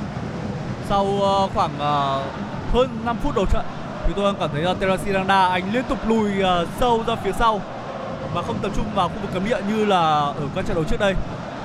[0.88, 2.24] Sau ờ, khoảng ờ,
[2.72, 3.64] hơn 5 phút đầu trận
[4.06, 7.60] thì tôi cảm thấy là Terasiranda anh liên tục lùi ờ, sâu ra phía sau.
[8.34, 10.84] Và không tập trung vào khu vực cấm địa như là ở các trận đấu
[10.84, 11.14] trước đây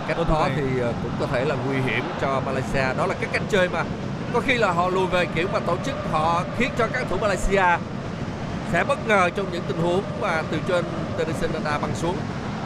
[0.07, 2.93] cách đó này- thì ờ, cũng có thể là nguy hiểm cho Malaysia.
[2.97, 3.83] Đó là cái cách chơi mà
[4.33, 7.17] có khi là họ lùi về kiểu mà tổ chức họ khiến cho các thủ
[7.21, 7.63] Malaysia
[8.71, 10.85] sẽ bất ngờ trong những tình huống mà từ trên
[11.17, 12.17] Terasiranda băng xuống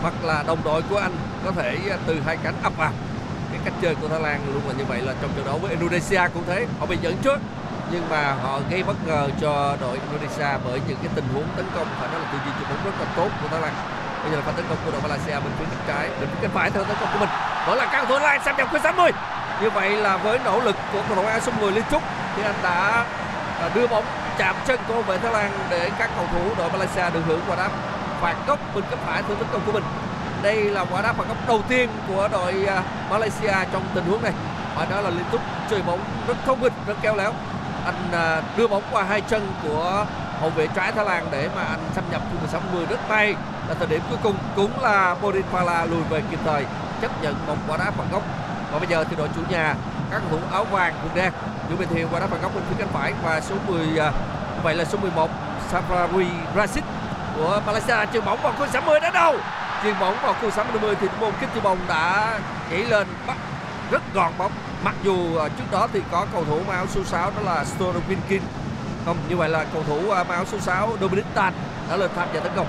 [0.01, 1.11] hoặc là đồng đội của anh
[1.45, 2.91] có thể ờ, từ hai cánh ập vào.
[3.51, 5.71] Cái cách chơi của Thái Lan luôn là như vậy là trong trận đấu với
[5.71, 6.65] Indonesia cũng thế.
[6.79, 7.39] Họ bị dẫn trước
[7.91, 11.65] nhưng mà họ gây bất ngờ cho đội Indonesia bởi những cái tình huống tấn
[11.75, 13.73] công phải nói là tư duy chơi bóng rất là tốt của Thái Lan
[14.23, 16.37] bây giờ là pha tấn công của đội Malaysia, bên phía cánh trái, bên phía
[16.41, 17.29] cánh phải, theo tấn công của mình.
[17.67, 19.11] Đó là các thủ lai xem xâm nhập 60
[19.61, 22.03] như vậy là với nỗ lực của cầu thủ áo số 10 Liên Trúc,
[22.35, 23.05] thì anh đã
[23.61, 24.03] à, đưa bóng
[24.37, 27.41] chạm chân của hậu vệ Thái Lan để các cầu thủ đội Malaysia được hưởng
[27.47, 27.69] quả đá
[28.21, 29.83] phạt góc bên cánh phải theo tấn công của mình.
[30.41, 34.23] Đây là quả đá phạt góc đầu tiên của đội à, Malaysia trong tình huống
[34.23, 34.33] này.
[34.75, 37.33] Và đó là Liên tục chơi bóng rất thông minh, rất khéo léo.
[37.85, 40.05] Anh à, đưa bóng qua hai chân của
[40.39, 43.35] hậu vệ trái Thái Lan để mà anh xâm nhập khu 16 10 rất may.
[43.71, 46.65] Ở thời điểm cuối cùng cũng là Borin Pala lùi về kịp thời,
[47.01, 48.23] chấp nhận một quả đá phạt góc.
[48.71, 49.75] Và bây giờ thì đội chủ nhà,
[50.11, 51.33] các cầu thủ áo vàng cùng đen,
[51.67, 54.11] chuẩn bị thiền quả đá phạt góc bên phía cánh phải và số 10 à,
[54.63, 55.29] vậy là số 11
[55.71, 56.83] Safari Rashid
[57.35, 58.11] của Malaysia.
[58.13, 59.35] Chuyền bóng vào khu 60 đến đâu?
[59.83, 62.39] Chuyền bóng vào khu 60 thì môn Kích chuyền bóng đã
[62.71, 63.37] nhảy lên bắt
[63.91, 64.51] rất gọn bóng.
[64.83, 67.65] Mặc dù à, trước đó thì có cầu thủ mang áo số 6 đó là
[67.65, 67.99] Stone
[69.05, 71.53] không, như vậy là cầu thủ à, mang áo số 6 Dominic Tan
[71.89, 72.67] đã lên tham gia tấn công.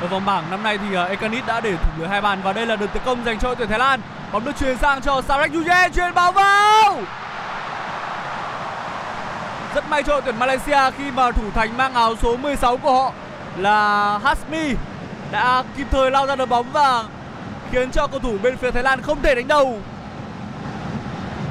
[0.00, 2.40] Ở vòng bảng năm nay thì ờ, uh, Ekanit đã để thủng lưới hai bàn
[2.42, 4.00] và đây là đợt tấn công dành cho đội tuyển Thái Lan
[4.32, 6.96] bóng được truyền sang cho Sarek Yuje chuyền bóng vào
[9.74, 12.92] rất may cho đội tuyển Malaysia khi mà thủ thành mang áo số 16 của
[12.92, 13.12] họ
[13.56, 14.74] là Hasmi
[15.32, 17.04] đã kịp thời lao ra đỡ bóng và
[17.72, 19.78] khiến cho cầu thủ bên phía Thái Lan không thể đánh đầu.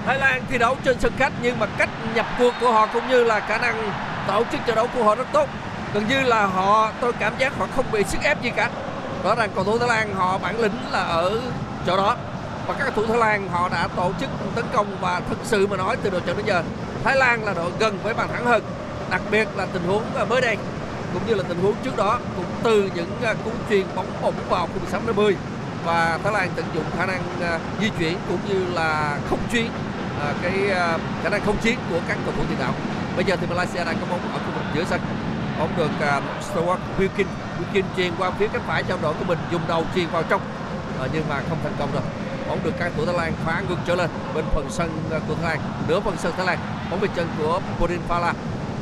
[0.05, 3.07] Thái Lan thi đấu trên sân khách nhưng mà cách nhập cuộc của họ cũng
[3.07, 3.91] như là khả năng
[4.27, 5.49] tổ chức trận đấu của họ rất tốt.
[5.93, 8.69] Gần như là họ, tôi cảm giác họ không bị sức ép gì cả.
[9.23, 11.41] Rõ ràng cầu thủ Thái Lan họ bản lĩnh là ở
[11.85, 12.15] chỗ đó.
[12.67, 15.67] Và các cầu thủ Thái Lan họ đã tổ chức tấn công và thực sự
[15.67, 16.63] mà nói từ đầu trận đến giờ,
[17.03, 18.63] Thái Lan là đội gần với bàn thắng hơn.
[19.09, 20.57] Đặc biệt là tình huống à, mới đây,
[21.13, 24.33] cũng như là tình huống trước đó, cũng từ những à, cú truyền bóng bổng
[24.49, 25.35] vào khu 16 50
[25.85, 29.71] và Thái Lan tận dụng khả năng à, di chuyển cũng như là không chuyến
[30.41, 30.53] cái
[31.23, 32.73] khả năng không chiến của các cầu thủ tiền đạo.
[33.15, 34.99] Bây giờ thì Malaysia đang có bóng ở khu vực giữa sân
[35.59, 37.25] bóng được uh, Stuart Wilkin
[37.59, 40.41] Wilkin truyền qua phía cánh phải cho đội của mình dùng đầu truyền vào trong.
[40.99, 42.01] À, nhưng mà không thành công rồi
[42.47, 45.35] bóng được các thủ Thái Lan phá ngược trở lên bên phần sân à, của
[45.41, 46.59] Thái Lan nửa phần sân Thái Lan.
[46.91, 48.33] Bóng về chân của Bodin Phala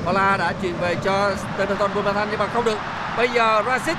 [0.05, 2.77] Phala đã truyền về cho Stenton Bunmathan nhưng mà không được.
[3.17, 3.97] Bây giờ Rashid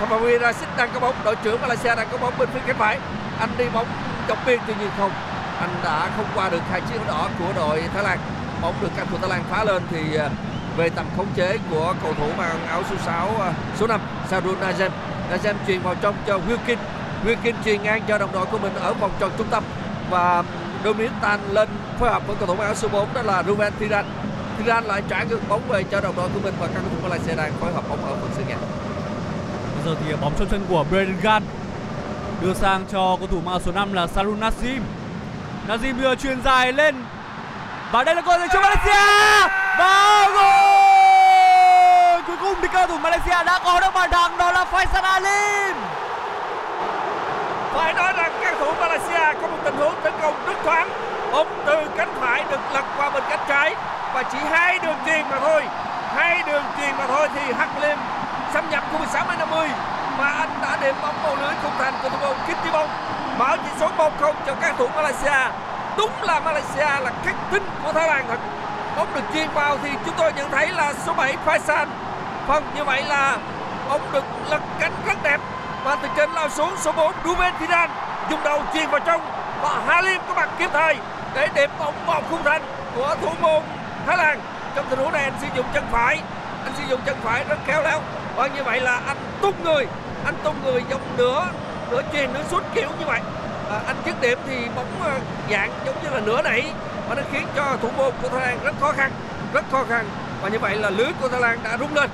[0.00, 1.14] Famawi Rashid đang có bóng.
[1.24, 2.98] Đội trưởng Malaysia đang có bóng bên phía cánh phải.
[3.38, 3.86] Anh đi bóng
[4.28, 5.10] dọc biên tuy nhiên không.
[5.60, 8.18] Anh đã không qua được hai chiếc đỏ của đội Thái Lan.
[8.60, 10.28] Bóng được các thủ Thái Lan phá lên thì à,
[10.76, 14.54] về tầm khống chế của cầu thủ mang áo số 6 à, số 5 Sarun
[14.60, 14.90] Nazem
[15.30, 16.76] Nazem truyền vào trong cho Wilkin.
[17.24, 19.64] Wilkin truyền ngang cho đồng đội của mình ở vòng tròn trung tâm.
[20.10, 20.42] Và
[20.84, 23.72] Dominic Tan lên phối hợp với cầu thủ mang áo số 4 đó là Ruben
[23.78, 24.04] Thiran
[24.58, 27.08] Thiran lại trả ngược bóng về cho đồng đội của mình và các cầu thủ
[27.08, 28.56] Malaysia đang phối hợp bóng ở phần sân nhà.
[29.74, 31.42] Bây giờ thì bóng trong chân của Braden Gan
[32.40, 34.80] đưa sang cho cầu thủ mang áo số 5 là Sarun Nazim.
[35.68, 37.04] Nazim vừa truyền dài lên.
[37.92, 39.48] Và đây là cơ hội dành cho Malaysia!
[39.78, 40.61] Vào gol!
[42.52, 45.76] Cuối cùng thì cầu thủ Malaysia đã có được bàn thắng, đó là Faisal Alim.
[47.74, 50.88] Phải nói rằng các thủ Malaysia có một tình huống tấn công rất thoáng.
[51.32, 53.74] Bóng từ cánh phải được lật qua bên cánh trái
[54.14, 55.64] và chỉ hai đường truyền mà thôi.
[56.16, 57.98] Hai đường truyền mà thôi thì Hakim
[58.54, 59.68] xâm nhập khu 16 50
[60.18, 62.88] và anh đã điểm bóng vào lưới khung thành của thủ môn Kim Chi Bông.
[63.38, 65.50] Mở chỉ số 1-0 cho các thủ Malaysia.
[65.96, 68.38] Đúng là Malaysia là khắc tinh của Thái Lan thật.
[68.96, 71.86] Bóng được chuyền vào thì chúng tôi nhận thấy là số 7 Faisal
[72.46, 73.38] phần như vậy là
[73.88, 75.40] bóng được lật cánh rất đẹp.
[75.84, 77.90] Và từ trên lao xuống số 4 Ruben Thiran
[78.30, 79.20] dùng đầu chuyền vào trong
[79.62, 80.96] và Halim có mặt kịp thời
[81.34, 82.62] để điểm bóng vào khung thành
[82.94, 83.62] của thủ môn
[84.06, 84.40] Thái Lan.
[84.74, 86.20] Trong tình huống này anh sử dụng chân phải.
[86.64, 88.00] Anh sử dụng chân phải rất khéo léo.
[88.36, 89.86] Và như vậy là anh tung người.
[90.24, 91.46] Anh tung người giống nửa
[91.90, 93.20] nửa chuyền nửa sút kiểu như vậy.
[93.70, 95.10] À, anh dứt điểm thì bóng ờ,
[95.50, 96.64] dạng giống như là nửa nảy
[97.08, 99.10] và nó khiến cho thủ môn của Thái Lan rất khó khăn
[99.52, 100.04] rất khó khăn.
[100.42, 102.10] Và như vậy là lưới của Thái Lan đã rung lên.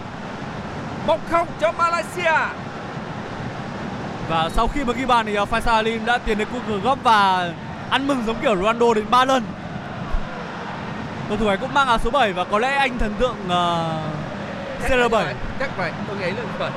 [1.09, 2.33] 1-0 cho Malaysia
[4.29, 6.99] và sau khi mà ghi bàn thì uh, Faisal Alim đã tiến đến cú góc
[7.03, 7.51] và
[7.91, 9.43] ăn mừng giống kiểu Ronaldo đến 3 lần
[11.29, 13.53] cầu thủ này cũng mang áo số 7 và có lẽ anh thần tượng uh,
[14.91, 15.25] CR7
[15.59, 16.71] chắc vậy tôi nghĩ là vậy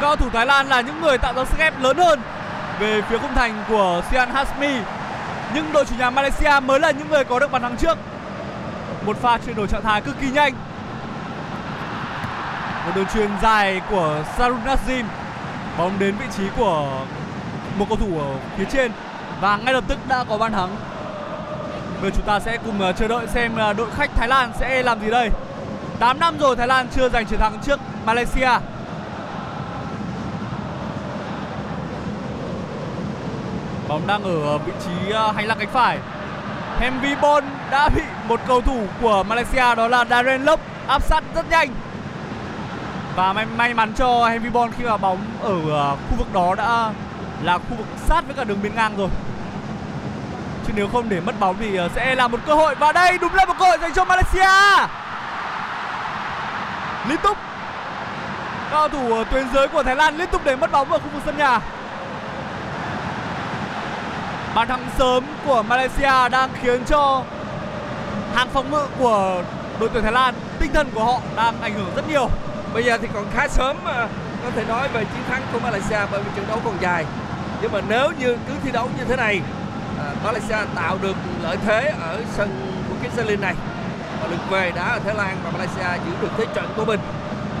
[0.00, 2.20] Cao thủ Thái Lan là những người tạo ra sức ép lớn hơn
[2.78, 4.76] về phía khung thành của Sian Hasmi.
[5.54, 7.98] Nhưng đội chủ nhà Malaysia mới là những người có được bàn thắng trước.
[9.06, 10.54] Một pha chuyển đổi trạng thái cực kỳ nhanh.
[12.86, 15.04] Một đường truyền dài của Sarun Nazim.
[15.78, 17.04] Bóng đến vị trí của
[17.78, 18.92] một cầu thủ ở phía trên
[19.40, 20.76] và ngay lập tức đã có bàn thắng.
[22.02, 24.52] Bây giờ chúng ta sẽ cùng ờ, chờ đợi xem ờ, đội khách Thái Lan
[24.60, 25.30] sẽ làm gì đây.
[25.98, 28.50] 8 năm rồi Thái Lan chưa giành chiến thắng trước Malaysia.
[33.88, 35.98] Bóng đang ở vị trí ờ, hành lang cánh phải.
[36.80, 41.24] Henry Bon đã bị một cầu thủ của Malaysia, đó là Darren Lop áp sát
[41.34, 41.68] rất nhanh.
[43.16, 46.54] Và may, may mắn cho Heavy Ball khi mà bóng ở ờ, khu vực đó
[46.54, 46.90] đã
[47.42, 49.08] là khu vực sát với cả đường biên ngang rồi.
[50.66, 53.18] Chứ nếu không để mất bóng thì ờ, sẽ là một cơ hội và đây
[53.18, 54.86] đúng là một cơ hội dành cho Malaysia.
[57.08, 57.36] Liên tục
[58.70, 61.08] cao thủ ở tuyến dưới của Thái Lan liên tục để mất bóng ở khu
[61.14, 61.60] vực sân nhà.
[64.54, 67.22] Bàn thắng sớm của Malaysia đang khiến cho
[68.34, 69.42] hàng phòng ngự của
[69.80, 72.28] đội tuyển Thái Lan tinh thần của họ đang ảnh hưởng rất nhiều
[72.74, 74.08] bây giờ thì còn khá sớm à,
[74.44, 77.04] có thể nói về chiến thắng của Malaysia bởi vì trận đấu còn dài.
[77.62, 79.40] Nhưng mà nếu như cứ thi đấu như thế này
[79.98, 82.48] à, Malaysia tạo được lợi thế ở sân
[82.88, 83.54] của Kitselin này
[84.20, 87.00] và lượt về đá ở Thái Lan và Malaysia giữ được thế trận của mình,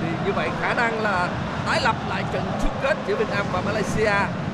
[0.00, 1.28] thì như vậy khả năng là
[1.66, 4.12] tái lập lại trận chung kết giữa Việt Nam và Malaysia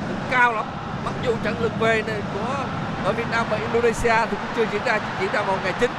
[0.08, 0.64] cũng cao lắm.
[1.04, 2.64] Mặc dù trận lượt về này của
[3.04, 5.72] đội Việt Nam và Indonesia thì cũng chưa diễn ra chỉ diễn ra vào ngày
[5.80, 5.90] chính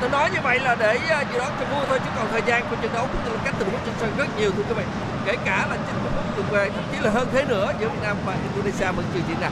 [0.00, 2.42] tôi nói như vậy là để ờ, dự đoán cho vui thôi chứ còn thời
[2.46, 4.62] gian của trận đấu cũng như là các tình huống trên sân rất nhiều thưa
[4.68, 4.86] các bạn
[5.26, 8.02] kể cả là 90 phút lượt về thậm chí là hơn thế nữa giữa Việt
[8.02, 9.48] Nam và Indonesia vẫn chưa diễn ra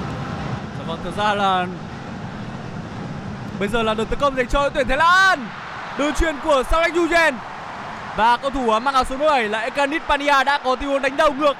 [0.79, 1.67] Dạ vâng, thực ra là
[3.59, 5.47] bây giờ là đợt tấn công dành cho đội tuyển Thái Lan.
[5.99, 7.33] Đường truyền của Sarek Yujen.
[8.17, 11.17] Và cầu thủ mang áo số 17 là Ekanit Pania đã có tình huống đánh
[11.17, 11.57] đầu ngược.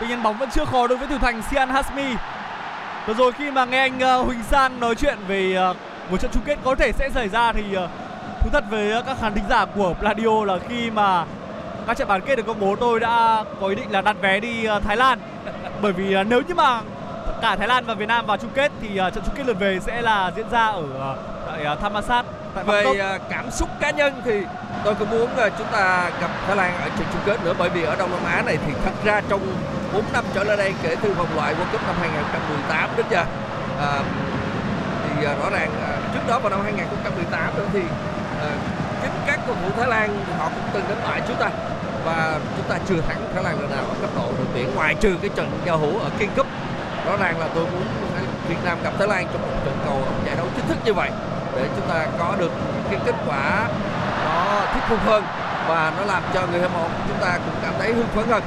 [0.00, 2.14] Tuy nhiên bóng vẫn chưa khó đối với thủ thành Sian Hasmi.
[3.06, 5.74] Vừa rồi khi mà nghe anh ờ, Huỳnh Sang nói chuyện về ờ,
[6.10, 7.88] một trận chung kết có thể sẽ xảy ra thì ờ,
[8.42, 11.24] thú thật với ờ, các khán thính giả của Pladio là khi mà
[11.86, 14.40] các trận bán kết được công bố tôi đã có ý định là đặt vé
[14.40, 15.18] đi ờ, Thái Lan.
[15.82, 16.80] Bởi vì nếu như mà
[17.42, 19.78] cả Thái Lan và Việt Nam vào chung kết thì trận chung kết lượt về
[19.80, 21.16] sẽ là diễn ra ở
[21.46, 24.42] tại Thammasat tại về cảm xúc cá nhân thì
[24.84, 27.82] tôi cũng muốn chúng ta gặp Thái Lan ở trận chung kết nữa bởi vì
[27.82, 29.40] ở Đông Nam Á này thì thật ra trong
[29.92, 33.24] 4 năm trở lại đây kể từ vòng loại World Cup năm 2018 đến giờ
[33.80, 34.02] à,
[35.24, 37.82] Ờ, rõ ràng à, trước đó vào năm 2018 nữa thì
[38.40, 38.50] à,
[39.02, 41.50] chính các cầu thủ Thái Lan họ cũng từng đánh bại chúng ta.
[42.04, 44.94] Và chúng ta chưa thắng Thái Lan lần nào ở cấp độ đội tuyển ngoài
[44.94, 46.46] trừ cái trận giao hữu ở King Cup.
[47.06, 47.82] Rõ ràng là tôi muốn
[48.48, 51.10] Việt Nam gặp Thái Lan trong một trận cầu giải đấu chính thức như vậy
[51.56, 52.52] để chúng ta có được
[52.90, 53.68] cái kết quả
[54.24, 55.24] nó thuyết phục hơn
[55.68, 58.42] và nó làm cho người hâm mộ chúng ta cũng cảm thấy hưng phấn hơn.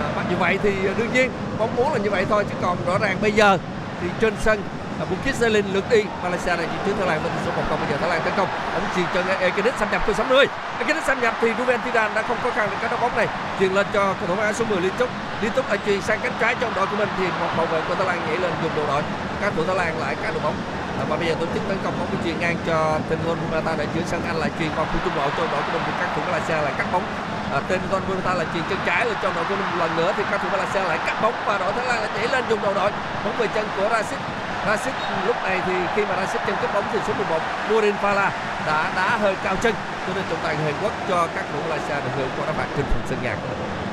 [0.00, 2.76] À, mặc dù vậy thì đương nhiên mong muốn là như vậy thôi chứ còn
[2.86, 3.58] rõ ràng bây giờ
[4.00, 4.62] thì trên sân
[5.10, 6.04] Bukit lên lượt đi.
[6.22, 8.48] Malaysia này trước Thái Lan với tỷ số 1 bây giờ Thái Lan tấn công.
[8.74, 10.46] Ống chuyền cho Ekenic xâm nhập cơ 60
[10.78, 13.28] Ekenic xâm nhập thì Ruben Tidan đã không có khăn được cái đấu bóng này.
[13.58, 15.08] Chuyền lên cho cầu thủ mang số 10 liên tục.
[15.42, 17.80] Liên tục là chuyền sang cánh trái trong đội của mình thì một bảo vệ
[17.88, 19.02] của Thái Lan nhảy lên dùng đồ đội.
[19.40, 20.54] Các thủ Thái Lan lại cắt đội bóng.
[21.00, 23.36] À, và bây giờ tổ chức tấn công bóng bị chuyền ngang cho tên Gon
[23.42, 25.82] Murata để chuyển sang anh lại chuyền vào khu trung lộ cho đội của mình
[25.86, 27.04] thì các thủ Malaysia lại cắt bóng.
[27.52, 30.12] À, tên Gon Murata là chuyền chân trái lên cho đội của mình lần nữa
[30.16, 32.62] thì các thủ Malaysia lại cắt bóng và đội Thái Lan lại nhảy lên dùng
[32.62, 32.90] đầu đội.
[33.24, 34.18] Bóng về chân của Rashid.
[34.66, 34.94] Rashid
[35.26, 37.38] lúc này thì khi mà Rashid chân cướp bóng thì số 11
[37.70, 38.30] Nurin Fala
[38.66, 39.74] đã đá hơi cao chân
[40.06, 42.52] cho nên trọng tài người Hàn Quốc cho các thủ Malaysia được hưởng quả đá
[42.52, 43.36] phạt trên phần sân nhà.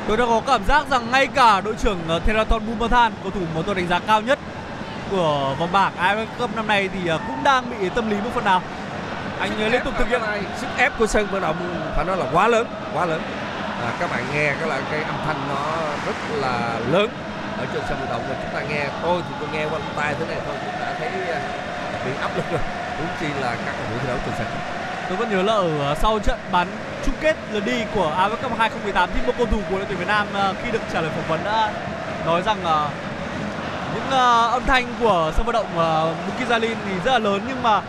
[0.08, 3.41] Tôi đã có cảm giác rằng ngay cả đội trưởng ờ, Theraton Bumathan, cầu thủ
[3.55, 4.39] mà tôi đánh giá cao nhất
[5.12, 8.29] của vòng bảng AFF Cup năm nay thì ờ, cũng đang bị tâm lý một
[8.34, 8.62] phần nào.
[9.39, 11.55] Anh ờ, liên tục thực hiện này sức ép của sân vận động
[11.95, 13.21] phải nói là quá lớn quá lớn
[13.84, 15.65] à, các bạn nghe cái là cái âm thanh nó
[16.05, 17.10] rất là lớn
[17.59, 20.15] ở trên sân vận động và chúng ta nghe, tôi thì tôi nghe qua tai
[20.19, 21.39] thế này thôi, cũng đã thấy à,
[22.05, 22.59] bị áp lực rồi.
[22.99, 24.47] Đúng chi là các cầu thủ thi đấu trên sân.
[25.09, 26.67] Tôi vẫn nhớ là ở à, sau trận bán
[27.05, 29.97] chung kết lượt đi của AFF Cup 2018 thì một cầu thủ của đội tuyển
[29.99, 31.71] Việt Nam à, khi được trả lời phỏng vấn đã
[32.25, 32.57] nói rằng
[33.95, 34.19] những
[34.51, 35.67] âm thanh của sân vận động
[36.27, 37.81] Bukit Jalil thì rất là lớn nhưng mà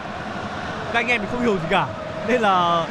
[0.92, 1.86] các anh em thì không hiểu gì cả.
[2.26, 2.84] Nên là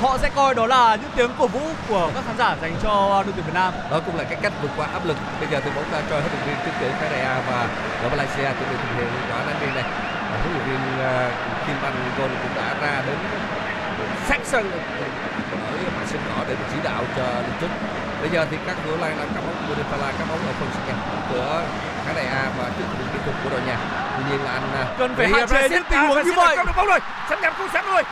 [0.00, 3.22] họ sẽ coi đó là những tiếng cổ vũ của các khán giả dành cho
[3.26, 3.72] đội tuyển Việt Nam.
[3.90, 5.16] đó cũng là cái cách vượt qua áp lực.
[5.40, 7.68] Bây giờ thì bóng đã cho hết thành viên trúng tuyển Canada và
[8.02, 9.84] đội Malaysia chuẩn bị thực hiện quả đánh biên này.
[10.42, 11.32] Huấn luyện viên uh,
[11.66, 13.18] Kim Anh Gon cũng đã ra đến
[14.28, 17.70] sát sân ở mặt sân cỏ để chỉ đạo cho liên chức
[18.20, 20.68] bây giờ thì các thủ Lan đang cắm bóng Burin Pala cắm bóng ở phần
[20.74, 20.94] sân nhà
[21.30, 21.62] của
[22.06, 23.76] Canada và trước sự kỹ thuật của đội nhà.
[24.16, 26.56] Tuy nhiên là anh uh, Cần phải hạn chế những tình à, huống như vậy.
[27.28, 28.02] xâm nhập khu sẵn rồi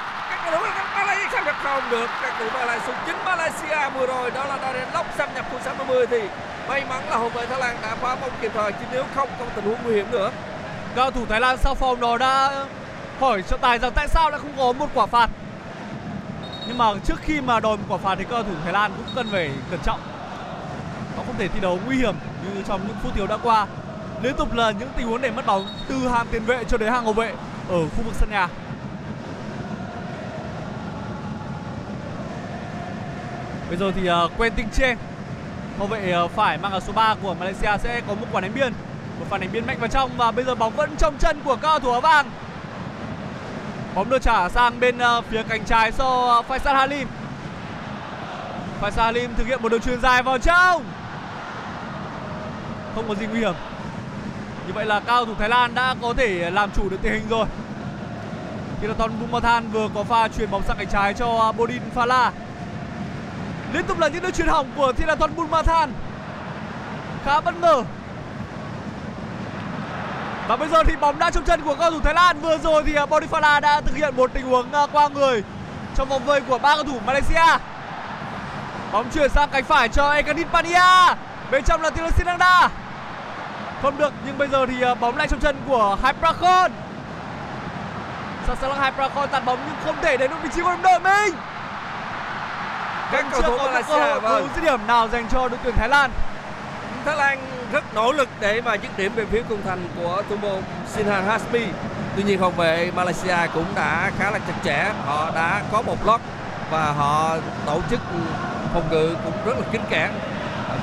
[0.44, 4.30] các cầu thủ Malaysia xâm nhập không được, các thủ Malaysia chính Malaysia vừa rồi,
[4.30, 6.20] đó là Darren Lock xâm nhập khu 60 thì
[6.68, 9.28] may mắn là hậu vệ Thái Lan đã phá bóng kịp thời, chứ nếu không
[9.38, 10.30] trong tình huống nguy hiểm nữa
[10.94, 12.64] cầu thủ Thái Lan sau phòng đó đã
[13.20, 15.30] hỏi trọng tài rằng tại sao lại không có một quả phạt.
[16.66, 19.07] Nhưng mà trước khi mà đòi một quả phạt thì cầu thủ Thái Lan cũng
[19.14, 20.00] cần phải cẩn trọng.
[21.16, 23.66] Họ không thể thi đấu nguy hiểm như trong những phút thiếu đã qua.
[24.22, 26.92] Liên tục là những tình huống để mất bóng từ hàng tiền vệ cho đến
[26.92, 27.28] hàng hậu vệ
[27.68, 28.48] ở khu vực sân nhà.
[33.68, 34.98] Bây giờ thì ờ, uh, Quentin Chen
[35.79, 38.55] hậu vệ uh, phải mang áo số 3 của Malaysia sẽ có một quả đánh
[38.55, 38.72] biên.
[39.18, 41.57] Một pha đánh biên mạnh vào trong và bây giờ bóng vẫn trong chân của
[41.57, 42.31] cao thủ áo vàng.
[43.94, 47.09] Bóng được trả sang bên uh, phía cánh trái cho uh, Faisal Halim.
[48.81, 50.85] Faisal Halim thực hiện một đường chuyền dài vào trong.
[52.94, 53.55] Không có gì nguy hiểm.
[54.66, 57.29] Như vậy là cao thủ Thái Lan đã có thể làm chủ được tình hình
[57.29, 57.46] rồi.
[58.81, 62.31] Kiraton Bumathan vừa có pha chuyền bóng sang cánh trái cho uh, Bodin Fala
[63.74, 65.92] liên tục là những đường chuyền hỏng của Thiraton Bulmathan
[67.24, 67.82] khá bất ngờ.
[70.48, 72.40] Và bây giờ thì bóng đã trong chân của cầu thủ Thái Lan.
[72.40, 75.42] Vừa rồi thì à, Bonifala đã thực hiện một tình huống à, qua người
[75.96, 77.58] Trong vòng vây của ba cầu thủ Malaysia.
[78.92, 81.14] Bóng chuyển sang cánh phải cho Ekanit Pania.
[81.50, 82.68] Bên trong là Tilo Sinanda
[83.82, 86.72] Không được, nhưng bây giờ thì à, bóng lại trong chân của Hyprakon
[88.46, 91.34] Sasalang Hyprakon tạt bóng nhưng không thể đến được vị trí của đồng đội mình?
[93.14, 94.48] Các cầu thủ Malaysia hội vâng.
[94.55, 96.11] dứt điểm nào dành cho đội tuyển Thái Lan?
[97.05, 97.38] Thái Lan
[97.72, 100.62] rất nỗ lực để mà dứt điểm về phía khung thành của thủ môn
[100.94, 101.66] Sinhan Hasmi.
[102.16, 106.07] Tuy nhiên hậu vệ Malaysia cũng đã khá là chặt chẽ, họ đã có một
[106.07, 106.20] lót
[106.70, 108.00] và họ tổ chức
[108.72, 110.11] phòng ngự cũng rất là kín kẽ.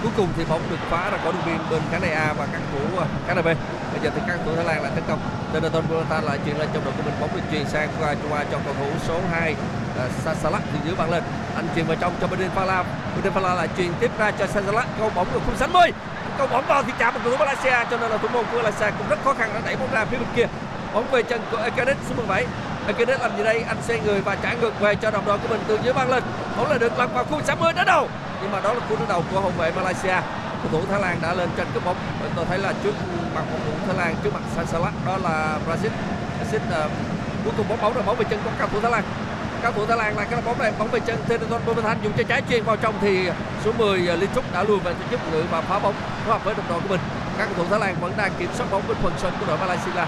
[0.03, 2.47] cuối cùng thì bóng được phá ra khỏi đường biên bên cánh này A và
[2.51, 3.57] các thủ à, cánh này B.
[3.91, 5.19] Bây giờ thì các thủ Thái Lan lại tấn công.
[5.53, 7.13] Donaton Bonatan lại chuyển lên trong đội của mình.
[7.21, 8.15] Bóng được truyền sang qua
[8.51, 9.55] cho cầu thủ số 2
[9.97, 11.23] Ờ, uh, Sasalak thì giữ băng lên.
[11.55, 12.83] Anh chuyền vào trong cho bên Phala
[13.23, 15.91] bên Phala lại chuyền tiếp ra cho Sasalak câu bóng được khung sánh mươi
[16.37, 18.57] câu bóng vào thì chạm vào cầu thủ Malaysia cho nên là thủ môn của
[18.57, 20.47] Malaysia cũng rất khó khăn đã đẩy bóng ra phía bên kia.
[20.93, 22.45] Bóng về chân của Ekadet số 17
[22.87, 23.61] Ekadet làm gì đây?
[23.61, 26.09] Anh xoay người và trả ngược về cho đồng đội của mình từ dưới băng
[26.09, 26.23] lên.
[26.57, 28.07] Bóng là được lăn vào khung 60 đến đầu
[28.41, 30.21] nhưng mà đó là cú đối đầu của hậu vệ Malaysia.
[30.61, 31.95] Cầu thủ Thái Lan đã lên trên cướp bóng.
[32.21, 32.93] Ờ, tôi thấy là trước
[33.35, 35.91] mặt cầu thủ Thái Lan trước mặt Sansalak đó là Brazil.
[36.39, 36.91] Brazil uh,
[37.43, 39.03] cuối cùng bóng bóng rồi bóng về chân của cầu thủ Thái Lan
[39.61, 41.17] các thủ Thái Lan là cái bóng này bóng về chân.
[41.27, 43.29] Theodon Bumathan dùng chân trái chuyền vào trong thì
[43.65, 46.33] số 10 liên à, Linh Trúc đã lùi về giúp ngự và phá bóng phối
[46.33, 46.99] hợp với đồng đội của mình.
[47.37, 49.57] Các cầu thủ Thái Lan vẫn đang kiểm soát bóng bên phần sân của đội
[49.57, 50.05] Malaysia.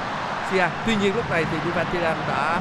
[0.51, 2.59] Sia tuy nhiên lúc này thì Juvan Tiran đã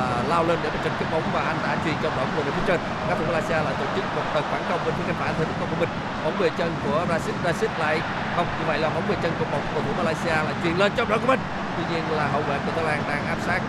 [0.00, 2.42] à, lao lên để mà tranh cướp bóng và anh đã truyền cho đội của
[2.42, 2.80] mình phía trên.
[3.08, 5.44] Các thủ Malaysia lại tổ chức một đợt phản công bên phía cánh phải theo
[5.44, 5.88] tấn công của mình.
[6.24, 8.00] Bóng về chân của Rashid Rashid lại
[8.36, 8.46] không.
[8.58, 11.04] Như vậy là bóng về chân của một cầu thủ Malaysia lại truyền lên cho
[11.04, 11.40] đội của mình.
[11.76, 13.60] Tuy nhiên là hậu vệ của Thái Lan đang áp sát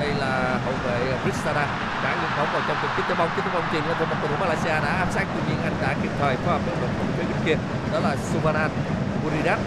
[0.00, 1.66] đây là hậu vệ Pristada
[2.04, 3.28] đã lên bóng vào trong vùng kích bóng.
[3.36, 5.94] Kích bóng truyền lên một cầu thủ Malaysia đã áp sát, tuy nhiên anh đã
[6.02, 7.56] kịp thời phối hợp với đội cầu phía bên kia.
[7.92, 8.70] Đó là Suvanan
[9.24, 9.58] Buridat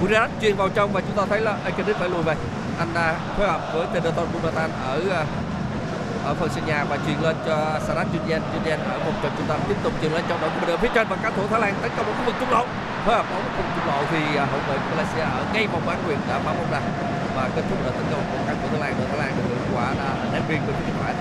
[0.00, 2.34] Buridat truyền vào trong và chúng ta thấy là Ekadit phải lùi về.
[2.78, 5.24] Anh đã phối hợp với Tenderton Bunatan ở à,
[6.24, 9.46] ở phần sân nhà và truyền lên cho Sarat Junyan Junyan ở một trận trung
[9.48, 11.42] tâm tiếp tục truyền lên trong đội của mình ở phía trên và các thủ
[11.50, 12.66] Thái Lan tấn công một khu vực trung lộ.
[13.04, 15.98] Phối hợp bóng khu trung lộ thì à, hậu vệ Malaysia ở ngay vòng bán
[16.06, 16.80] quyền đã phá bóng ra
[17.36, 19.56] và kết thúc là tấn công của các của Thái Lan đội Thái Lan được
[19.74, 21.14] quả là ném biên bên phía phải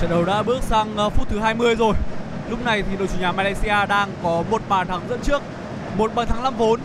[0.00, 1.94] Trận đấu đã bước sang ờ, phút thứ 20 rồi.
[2.50, 5.42] Lúc này thì đội chủ nhà Malaysia đang có một bàn thắng dẫn trước,
[5.96, 6.80] một bàn thắng 5 vốn.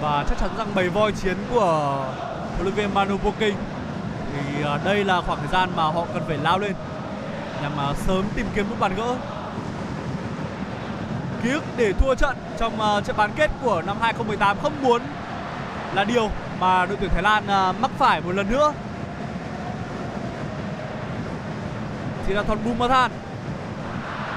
[0.00, 1.96] Và chắc chắn rằng bầy voi chiến của
[2.54, 3.56] huấn luyện viên Manu Poking
[4.32, 6.72] thì ờ, đây là khoảng thời gian mà họ cần phải lao lên
[7.62, 9.14] nhằm ờ, sớm tìm kiếm bước bàn gỡ.
[11.42, 15.02] Ký ức để thua trận trong trận bán kết của năm 2018 không muốn
[15.94, 18.72] là điều mà đội tuyển Thái Lan à, mắc phải một lần nữa.
[22.26, 23.10] Thirathon Bumathan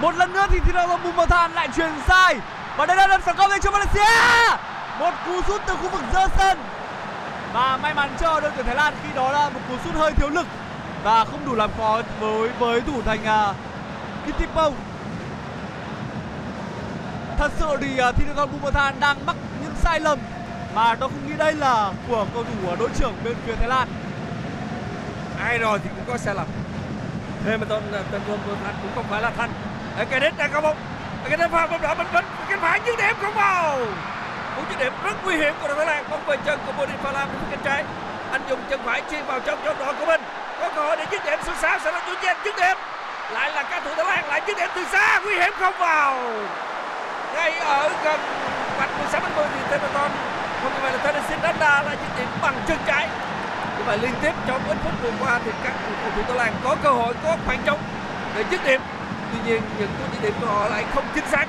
[0.02, 2.36] Một lần nữa thì Thirathon Bumathan lại truyền sai.
[2.78, 4.58] Và đây là lần phản công dành cho Malaysia!
[5.00, 6.58] Một cú sút từ khu vực giữa sân.
[7.54, 10.12] Và may mắn cho đội tuyển Thái Lan khi đó là một cú sút hơi
[10.12, 10.48] thiếu lực
[11.04, 13.56] Và không đủ làm khó với với thủ thành à, uh,
[14.26, 14.74] Kittipong
[17.38, 20.20] Thật sự thì à, uh, Thirathon Bumathan đang mắc những sai lầm
[20.76, 23.68] mà tôi không nghĩ đây là của cầu thủ của đội trưởng bên phía Thái
[23.68, 23.88] Lan.
[25.46, 26.48] Ai rồi thì cũng có sai lầm.
[27.46, 27.58] Tôi
[28.12, 29.50] tấn Tôn tôi Thanh cũng không phải là Thanh
[30.20, 30.78] đấy đang có bóng.
[31.30, 33.80] Cái đấy pha bóng đỏ bên bên cái phải dứt điểm không vào.
[34.56, 36.04] Cú dứt điểm rất nguy hiểm của đội Thái Lan.
[36.10, 37.84] Bóng về chân của Bodin Phalam bên cánh trái.
[38.32, 40.22] Anh dùng chân phải chuyền vào trong trong đội của mình.
[40.62, 42.78] Có cơ hội để dứt điểm số 6 sẽ là chủ nhân dứt điểm.
[43.32, 44.28] Lại là các thủ Thái Lan.
[44.28, 45.20] Lại dứt điểm từ xa.
[45.20, 46.20] Nguy hiểm không vào.
[47.34, 48.20] Ngay ở gần
[48.78, 50.12] vạch 16 10 thì Templeton
[50.66, 53.08] không như vậy là Tennessee đã đá là dứt điểm bằng chân trái.
[53.78, 55.74] Như vậy liên tiếp trong ít phút vừa qua thì các
[56.04, 57.80] cầu thủ Thái Lan có cơ hội, có khoảng trống
[58.36, 58.82] để dứt điểm.
[59.32, 61.46] Tuy nhiên, những cú dứt điểm của họ lại không chính xác.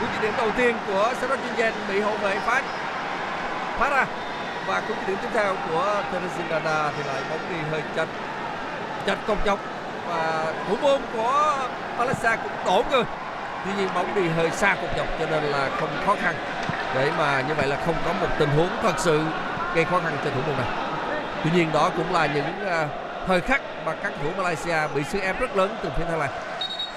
[0.00, 2.62] Cú dứt điểm đầu tiên của Sarah Jinjen bị hậu vệ phá
[3.78, 4.06] phá ra.
[4.66, 8.08] Và cú dứt điểm tiếp theo của Tennessee Dada thì lại bóng đi hơi chật
[9.06, 9.58] chật công chọc
[10.08, 11.56] và thủ môn của
[11.98, 13.04] Malaysia cũng đổ người
[13.64, 16.34] tuy nhiên, bóng đi hơi xa cột dọc cho nên là không khó khăn
[16.94, 19.20] để mà như vậy là không có một tình huống thật sự
[19.74, 20.66] gây khó khăn cho thủ môn này.
[21.44, 22.90] Tuy nhiên đó cũng là những uh,
[23.26, 26.30] thời khắc mà các thủ Malaysia bị sức ép rất lớn từ phía Thái Lan.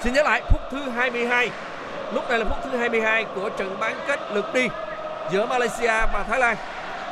[0.04, 1.49] Xin nhớ lại phút thứ 22.
[2.13, 4.67] Lúc này là phút thứ 22 của trận bán kết lượt đi
[5.32, 6.58] giữa Malaysia và Thái Lan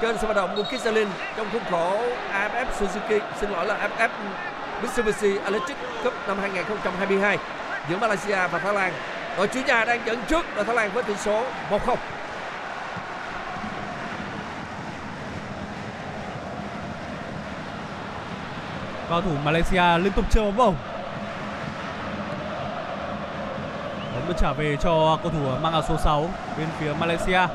[0.01, 1.97] trên sân vận động Bukit Jalil trong khuôn khổ
[2.33, 4.09] AFF Suzuki xin lỗi là AFF
[4.81, 7.37] Mitsubishi Electric Cup năm 2022
[7.89, 8.93] giữa Malaysia và Thái Lan.
[9.37, 11.95] Đội chủ nhà đang dẫn trước đội Thái Lan với tỷ số 1-0.
[19.09, 20.75] Cầu thủ Malaysia liên tục chơi bóng bổng.
[24.13, 27.47] Bóng được trả về cho cầu thủ mang áo số 6 bên phía Malaysia.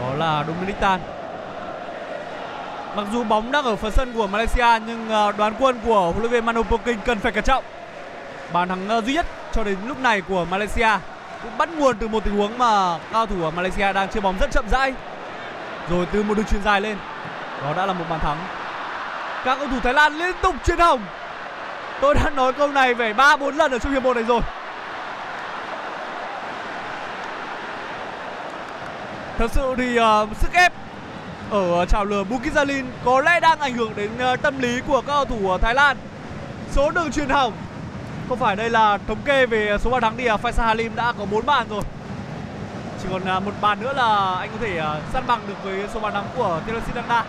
[0.00, 1.00] Đó là Dominic Tan.
[2.96, 6.18] Mặc dù bóng đang ở phần sân của Malaysia, nhưng à, đoàn quân của huấn
[6.20, 7.64] luyện viên Manu Poking cần phải cẩn trọng.
[8.52, 10.88] Bàn thắng à, duy nhất cho đến lúc này của Malaysia
[11.42, 14.38] cũng bắt nguồn từ một tình huống mà cao thủ ở Malaysia đang chơi bóng
[14.40, 14.94] rất chậm rãi.
[15.90, 16.96] Rồi từ một đường chuyền dài lên.
[17.62, 18.61] Đó đã là một bàn thắng
[19.44, 21.00] các cầu thủ Thái Lan liên tục chuyền hỏng
[22.00, 24.40] tôi đã nói câu này phải ba bốn lần ở trong hiệp một này rồi
[29.38, 30.72] thật sự thì uh, sức ép
[31.50, 35.00] ở trào lửa Bukit Jalil có lẽ đang ảnh hưởng đến uh, tâm lý của
[35.00, 35.96] các cầu thủ ở Thái Lan
[36.70, 37.52] số đường chuyền hỏng
[38.28, 41.12] không phải đây là thống kê về số bàn thắng thì uh, Faisal Halim đã
[41.18, 41.82] có 4 bàn rồi.
[43.02, 45.88] Chỉ còn uh, một bàn nữa là anh có thể uh, săn bằng được với
[45.94, 47.24] số bàn thắng của Taylor Sindanda.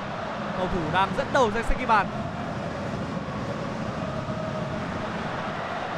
[0.58, 2.08] Cầu thủ đang dẫn đầu danh sách ghi bàn.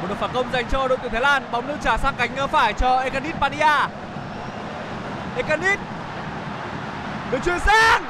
[0.00, 2.48] Một đợt phản công dành cho đội tuyển Thái Lan, bóng được trả sang cánh
[2.52, 3.86] phải cho Ekanit Pania.
[5.36, 5.78] Ekanit
[7.30, 8.04] được chuyển sang.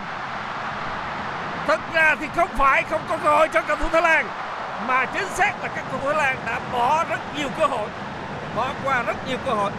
[1.66, 4.26] Thật ra thì không phải không có cơ hội cho cầu thủ Thái Lan
[4.86, 7.88] mà chính xác là các cầu thủ Thái Lan đã bỏ rất nhiều cơ hội,
[8.56, 9.70] bỏ qua rất nhiều cơ hội.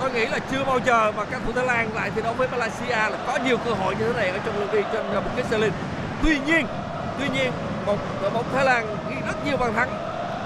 [0.00, 2.48] Tôi nghĩ là chưa bao giờ mà các thủ Thái Lan lại thi đấu với
[2.48, 5.30] Malaysia là có nhiều cơ hội như thế này ở trong lượt đi trên một
[5.36, 5.72] cái Selin.
[6.22, 6.66] Tuy nhiên,
[7.18, 7.52] tuy nhiên
[7.86, 9.90] một đội bóng Thái Lan ghi rất nhiều bàn thắng.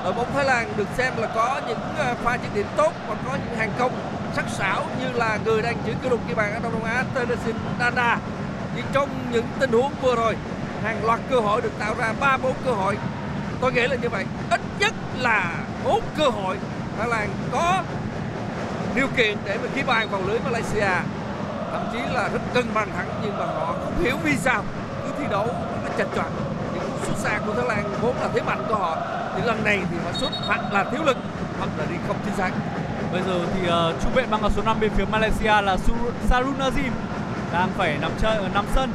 [0.05, 3.14] Đội bóng Thái Lan được xem là có những ờ, pha dứt điểm tốt và
[3.27, 3.93] có những hàng công
[4.35, 7.05] sắc sảo như là người đang giữ kỷ lục ghi bàn ở Đông Nam Á
[7.14, 8.18] Teresin dana
[8.77, 10.37] Nhưng trong những tình huống vừa rồi,
[10.85, 12.97] hàng loạt cơ hội được tạo ra ba bốn cơ hội.
[13.61, 14.25] Tôi nghĩ là như vậy.
[14.51, 15.55] Ít nhất là
[15.85, 16.57] bốn cơ hội
[16.99, 17.83] Thái Lan có
[18.95, 20.91] điều kiện để mà ghi bàn vào lưới Malaysia.
[21.72, 24.64] Thậm chí là rất cân bàn thắng nhưng mà họ không hiểu vì sao
[25.25, 25.47] thi đấu
[25.85, 26.31] nó chật choạng
[26.75, 28.97] những cú sút xa của Thái Lan vốn là thế mạnh của họ.
[29.37, 31.16] Thì lần này thì họ sút hoặc là thiếu lực
[31.59, 32.51] hoặc là đi không chính xác.
[33.12, 35.77] Bây giờ thì ờ, uh, trung vệ băng ở số 5 bên phía Malaysia là
[35.77, 36.91] Su- Sarun azim
[37.53, 38.93] đang phải nằm chơi ở nằm sân.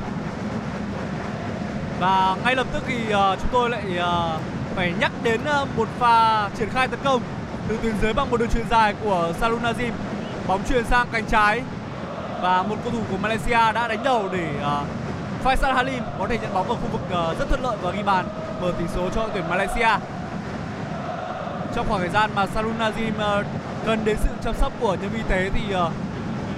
[2.00, 4.42] Và ngay lập tức thì uh, chúng tôi lại uh,
[4.76, 7.22] phải nhắc đến uh, một pha triển khai tấn công
[7.68, 9.92] từ tuyến dưới bằng một đường chuyền dài của Sarun Azim
[10.48, 11.62] Bóng chuyền sang cánh trái.
[12.42, 14.88] Và một cầu thủ của Malaysia đã đánh đầu để uh,
[15.44, 18.04] Faisal Halim có thể nhận bóng ở khu vực ờ, rất thuận lợi và ghi
[18.04, 18.26] bàn
[18.62, 19.90] mở tỷ số cho đội tuyển Malaysia.
[21.76, 23.44] Trong khoảng thời gian mà Sarun Nazim ờ,
[23.86, 25.92] cần đến sự chăm sóc của nhân viên y tế thì ờ,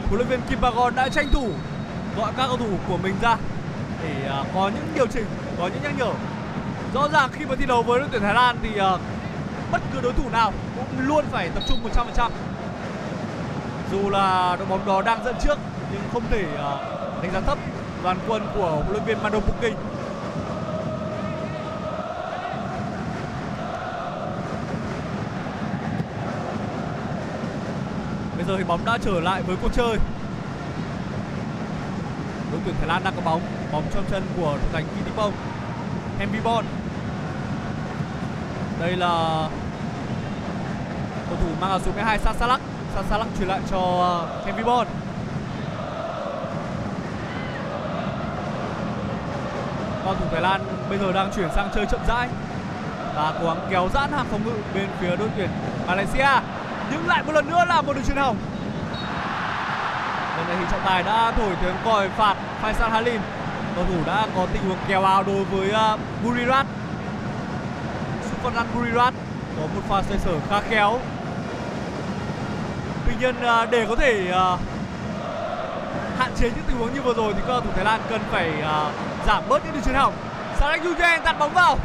[0.09, 1.49] huấn luyện viên Kim Bagon đã tranh thủ
[2.17, 3.37] gọi các cầu thủ của mình ra
[4.03, 5.25] để có những điều chỉnh,
[5.59, 6.11] có những nhắc nhở.
[6.93, 8.69] Rõ ràng khi mà thi đấu với đội tuyển Thái Lan thì
[9.71, 11.79] bất cứ đối thủ nào cũng luôn phải tập trung
[12.17, 12.29] 100%.
[13.91, 15.59] Dù là đội bóng đó đang dẫn trước
[15.91, 16.43] nhưng không thể
[17.21, 17.57] đánh giá thấp
[18.03, 19.75] đoàn quân của huấn luyện viên Mando Puking.
[28.35, 29.97] Bây giờ thì bóng đã trở lại với cuộc chơi.
[32.51, 33.41] Đội tuyển Thái Lan đang có bóng,
[33.71, 35.33] bóng trong chân của thủ thành Kitipong.
[36.19, 36.65] Hembibon.
[38.79, 39.47] Đây là
[41.29, 42.61] cầu thủ mang áo số 12 Sasalak.
[42.95, 43.79] Sasalak chuyển lại cho
[44.23, 44.45] uh,
[50.11, 52.27] Cầu thủ Thái Lan bây giờ đang chuyển sang chơi chậm rãi
[53.15, 55.49] và cố gắng kéo giãn hàng phòng ngự bên phía đội tuyển
[55.87, 56.29] Malaysia.
[56.91, 58.37] Nhưng lại một lần nữa là một đường chuyền hỏng
[60.37, 63.21] lần này thì trọng tài đã thổi tiếng còi phạt Faisal Halim.
[63.75, 66.65] Cầu thủ đã có tình huống kéo áo đối với uh, Burirat.
[68.23, 69.13] Sufanan Burirat
[69.57, 70.99] có một pha xoay sở khá khéo.
[73.05, 74.59] Tuy nhiên uh, để có thể uh,
[76.19, 78.51] hạn chế những tình huống như vừa rồi thì cầu thủ Thái Lan cần phải
[78.59, 80.13] uh, giảm bớt những đường chuyền hỏng.
[80.59, 81.77] Sarek Yujen tạt bóng vào?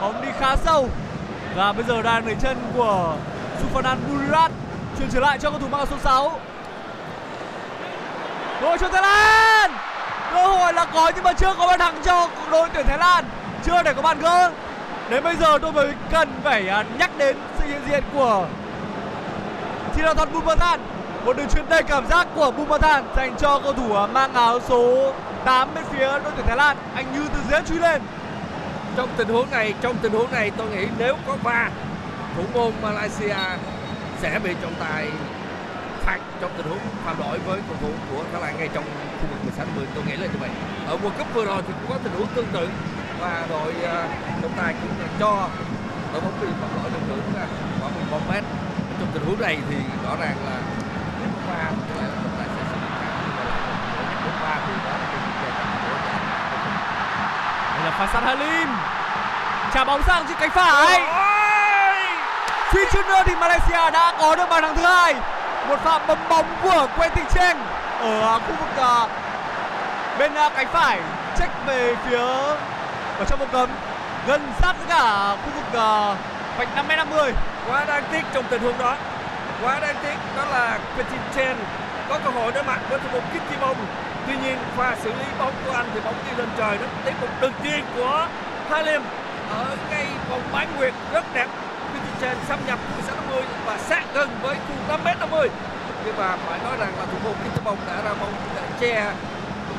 [0.00, 0.88] Bóng đi khá sâu.
[1.54, 3.16] Và bây giờ đang lấy chân của
[3.62, 4.50] Sufanan Burirat
[4.98, 6.40] chuyển trở lại cho cầu thủ mang số 6
[8.62, 9.70] đội cho Thái Lan!
[10.32, 13.24] Cơ hội là có nhưng mà chưa có bàn thắng cho đội tuyển Thái Lan.
[13.64, 14.50] Chưa để có bàn gỡ.
[15.08, 18.46] Đến bây giờ tôi mới cần phải à, nhắc đến sự hiện diện của
[19.94, 20.80] Thirathon Bumathan
[21.28, 24.60] một đường chuyền đầy cảm giác của Bumathan dành cho cầu thủ à, mang áo
[24.68, 25.12] số
[25.44, 26.76] 8 bên phía đội tuyển Thái Lan.
[26.94, 28.02] Anh như từ dưới truy lên.
[28.96, 31.70] Trong tình huống này, trong tình huống này, tôi nghĩ nếu có va,
[32.36, 33.36] thủ môn Malaysia
[34.20, 35.08] sẽ bị trọng tài
[36.02, 38.84] phạt trong tình huống phạm lỗi với cầu thủ của Thái Lan ngay trong
[39.20, 40.50] khu vực 16 10 tôi nghĩ là như vậy.
[40.86, 42.68] Ở World Cup vừa rồi thì cũng có tình huống tương tự.
[43.20, 44.08] Và đội à,
[44.42, 45.48] trọng tài cũng là cho
[46.12, 47.20] đội bóng bị phạm lỗi được hưởng
[47.80, 48.44] khoảng 11 mét.
[48.98, 50.60] Trong tình huống này thì rõ ràng là
[51.48, 54.78] lẽ là sẽ xử lý thì đó cái
[57.74, 58.68] đây là Faisal Halim
[59.74, 61.00] trả bóng sang trên cánh phải.
[62.72, 65.14] Suy chút nữa thì Malaysia đã có được bàn thắng thứ hai.
[65.68, 67.58] Một pha bấm bóng của Quentin Cheng
[68.00, 69.06] ở khu vực à,
[70.18, 71.00] bên à, cánh phải.
[71.38, 72.18] Check về phía
[73.18, 73.68] ở trong vòng cấm.
[74.26, 76.14] Gần sát với cả khu vực à,
[76.58, 77.32] vạch 5 m 50
[77.68, 78.94] quá đáng tiếc trong tình huống đó
[79.62, 81.56] quá đáng tiếc, đó là Quentin Chen
[82.08, 83.76] có cơ hội đối mặt với thủ môn Kim Chi Bông.
[84.26, 87.12] Tuy nhiên, pha xử lý bóng của anh thì bóng đi lên trời đó tiếp
[87.20, 88.28] một đường chuyền của
[88.70, 89.02] Halim
[89.50, 91.46] ở ngay vòng bán nguyệt rất đẹp.
[91.92, 95.48] Quentin Chen xâm nhập khu 60 và sát gần với khu 5 m 50
[96.04, 98.62] nhưng mà phải nói rằng là thủ môn Kim Chi Bông đã ra bóng, đã
[98.80, 99.12] che,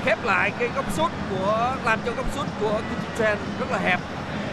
[0.06, 3.78] khép lại cái góc sút của, làm cho góc sút của Kim Chen rất là
[3.78, 4.00] hẹp.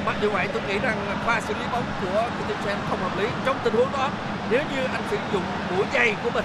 [0.06, 0.96] Mặc dù vậy, tôi nghĩ rằng
[1.26, 4.10] pha xử lý bóng của Kitchen không hợp lý trong tình huống đó
[4.50, 5.42] nếu như anh sử dụng
[5.76, 6.44] mũi giày của mình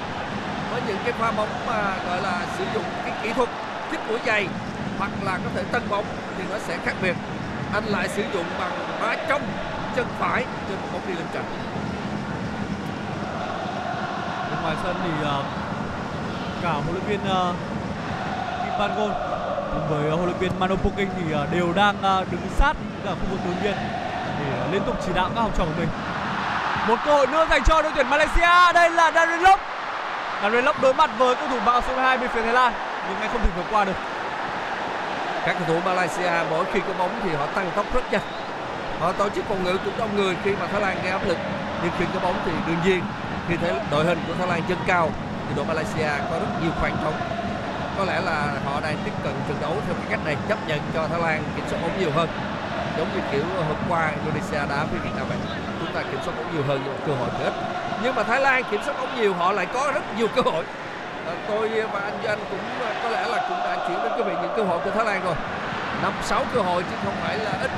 [0.72, 3.50] với những cái pha bóng mà gọi là sử dụng cái kỹ thuật
[3.92, 4.48] thích mũi giày
[4.98, 6.06] hoặc là có thể tân bóng
[6.38, 7.16] thì nó sẽ khác biệt.
[7.74, 8.72] Anh lại sử dụng bằng
[9.02, 9.42] má trong
[9.96, 11.44] chân phải trên bóng đi lên trận
[14.52, 15.44] bên ngoài sân thì ờ,
[16.62, 17.56] cả huấn luyện viên uh,
[18.64, 19.12] Kim Van Gol
[19.74, 21.96] cùng với huấn luyện viên Mano Poking thì ờ, đều đang
[22.32, 22.74] đứng sát
[23.06, 23.76] cả khu vực đối biên
[24.40, 25.90] để liên tục chỉ đạo các học trò của mình
[26.88, 28.74] một cơ hội nữa dành cho đội tuyển Malaysia.
[28.74, 29.62] Đây là Darren Lock.
[30.42, 32.74] Darren Lock đối mặt với cầu thủ mạng số 12 bên phía Thái Lan,
[33.10, 33.96] nhưng anh không thể vượt qua được.
[35.46, 38.22] Các cầu thủ Malaysia mỗi khi có bóng thì họ tăng tốc rất nhanh.
[39.00, 41.38] Họ tổ chức phòng ngự cũng đông người khi mà Thái Lan gây áp lực.
[41.84, 43.02] Nhưng khi có bóng thì đương nhiên,
[43.50, 45.10] khi thấy đội hình của Thái Lan chân cao,
[45.50, 47.14] thì đội Malaysia có rất nhiều khoảng trống
[47.98, 50.80] có lẽ là họ đang tiếp cận trận đấu theo cái cách này, chấp nhận
[50.94, 52.30] cho Thái Lan kiểm soát bóng nhiều hơn.
[52.98, 55.38] Giống như kiểu hôm qua Indonesia đá với Việt Nam vậy
[55.94, 57.54] chúng ta kiểm soát bóng nhiều hơn nhưng cơ hội thì ít.
[58.04, 60.64] Nhưng mà Thái Lan kiểm soát bóng nhiều họ lại có rất nhiều cơ hội.
[61.28, 64.12] À, tôi và anh Doanh Anh cũng ờ, có lẽ là cũng đã chuyển đến
[64.18, 65.36] quý vị những cơ hội của Thái Lan rồi.
[66.02, 67.72] Năm sáu cơ hội chứ không phải là ít.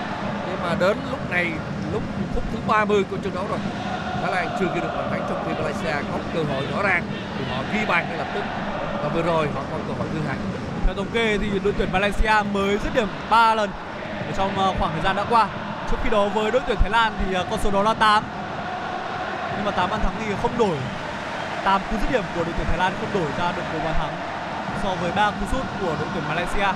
[0.47, 1.51] Nhưng mà đến lúc này
[1.93, 2.03] lúc
[2.35, 3.59] phút thứ 30 của trận đấu rồi
[4.21, 7.03] Thái Lan chưa ghi được bàn thắng trong khi Malaysia có cơ hội rõ ràng
[7.37, 8.43] thì họ ghi bàn ngay lập tức.
[9.03, 10.37] Và vừa rồi họ còn cơ hội thứ hai.
[10.85, 13.69] Theo thống kê thì đội tuyển Malaysia mới dứt điểm 3 lần
[14.37, 15.47] trong ờ, khoảng thời gian đã qua.
[15.93, 18.23] Trong khi đó với đội tuyển Thái Lan thì à, con số đó là 8.
[19.55, 20.77] Nhưng mà 8 bàn thắng thì không đổi
[21.63, 23.93] 8 cú dứt điểm của đội tuyển Thái Lan không đổi ra được một bàn
[23.93, 24.15] thắng
[24.83, 26.67] so với 3 cú sút của đội tuyển Malaysia.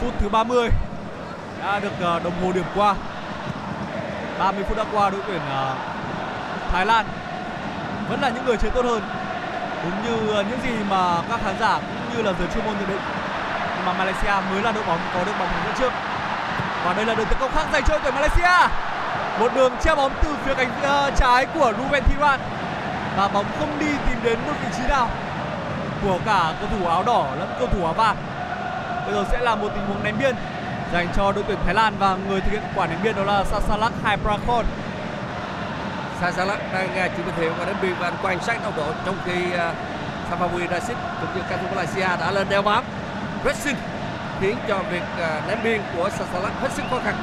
[0.00, 0.68] Phút thứ 30
[1.62, 2.94] đã được à, đồng hồ điểm qua
[4.38, 5.74] 30 phút đã qua đội tuyển à,
[6.72, 7.06] Thái Lan
[8.08, 9.02] vẫn là những người chơi tốt hơn.
[9.82, 12.74] Đúng như ờ, những gì mà các khán giả cũng như là giới chuyên môn
[12.74, 13.00] nhận định.
[13.86, 15.92] Mà Malaysia mới là đội bóng có được bóng thắng dẫn trước.
[16.84, 18.74] Và đây là đường tấn công khác dành cho đội tuyển Malaysia.
[19.40, 22.40] Một đường che bóng từ phía cánh uh, trái của Ruben Thiran.
[23.16, 25.08] Và bóng không đi tìm đến một vị trí nào
[26.02, 28.16] của cả cầu thủ áo đỏ lẫn cầu thủ áo vàng.
[29.06, 30.34] Bây giờ sẽ là một tình huống ném biên
[30.92, 33.44] dành cho đội tuyển Thái Lan và người thực hiện quả ném biên đó là
[33.44, 34.64] Sasalak Haiprakon
[36.20, 38.86] Sasalak đang uh, chịu thực hiện và đến biên và anh quan sát tốc độ
[39.04, 39.60] trong khi uh,
[40.30, 42.84] Samawi Rashid cũng như cầu thủ Malaysia đã lên đeo bám.
[43.42, 43.76] Pressing
[44.40, 47.14] khiến cho việc uh, ném biên của Sasalak hết sức khó khăn.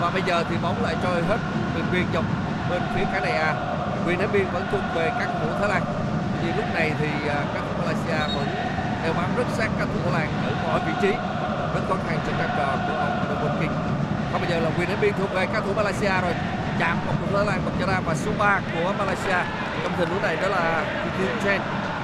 [0.00, 1.38] Và bây giờ thì bóng lại trôi hết
[1.74, 2.24] đường biên dọc
[2.70, 3.54] bên phía cánh này à.
[4.06, 5.82] Quyền ném biên vẫn thuộc về các thủ Thái Lan.
[6.42, 8.46] Tuy lúc này thì uh, các thủ Malaysia vẫn
[9.04, 11.10] đeo bám rất sát các thủ Thái Lan ở mọi vị trí.
[11.74, 13.70] Rất khó khăn cho các trò của ông đội quân kinh.
[14.32, 16.34] Và bây giờ là quyền ném biên thuộc về các thủ Malaysia rồi
[16.78, 19.38] chạm một cầu thủ Thái Lan bật ra và số 3 của Malaysia.
[19.82, 20.84] Trong tình huống này, đó là
[21.18, 21.60] Kim Chen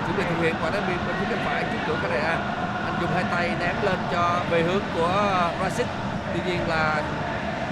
[0.07, 2.21] chuẩn bị thực hiện quả đá biên bên phía cánh phải trước cửa cái này
[2.21, 5.13] anh dùng hai tay ném lên cho về hướng của
[5.63, 5.87] Rashid.
[6.35, 7.03] Tuy nhiên là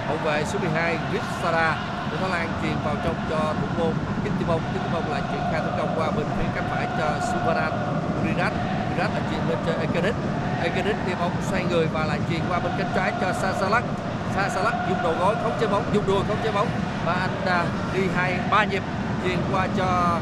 [0.07, 1.75] hậu vệ số 12 Ritsara
[2.11, 3.93] của Thái Lan truyền vào trong cho thủ môn
[4.23, 4.61] Kittibong
[4.93, 5.11] Bông.
[5.11, 7.71] Lại chuyển khai tấn công qua bên phía cánh phải cho Suvaran
[8.21, 8.53] Urirat
[8.91, 10.15] Urirat lại chuyển lên cho Ekedit
[10.63, 13.83] Ekedit đi bóng xoay người và lại truyền qua bên cánh trái cho Sasalak
[14.35, 16.67] Sasalak dùng đầu gối khống chế bóng, dùng đuôi khống chế bóng
[17.05, 18.83] và anh à, đi hai ba nhịp
[19.23, 20.19] truyền qua cho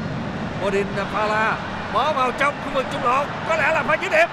[0.68, 1.58] Odin Pala.
[1.94, 4.30] Mở vào trong khu vực trung lộ có lẽ là phải dứt điểm.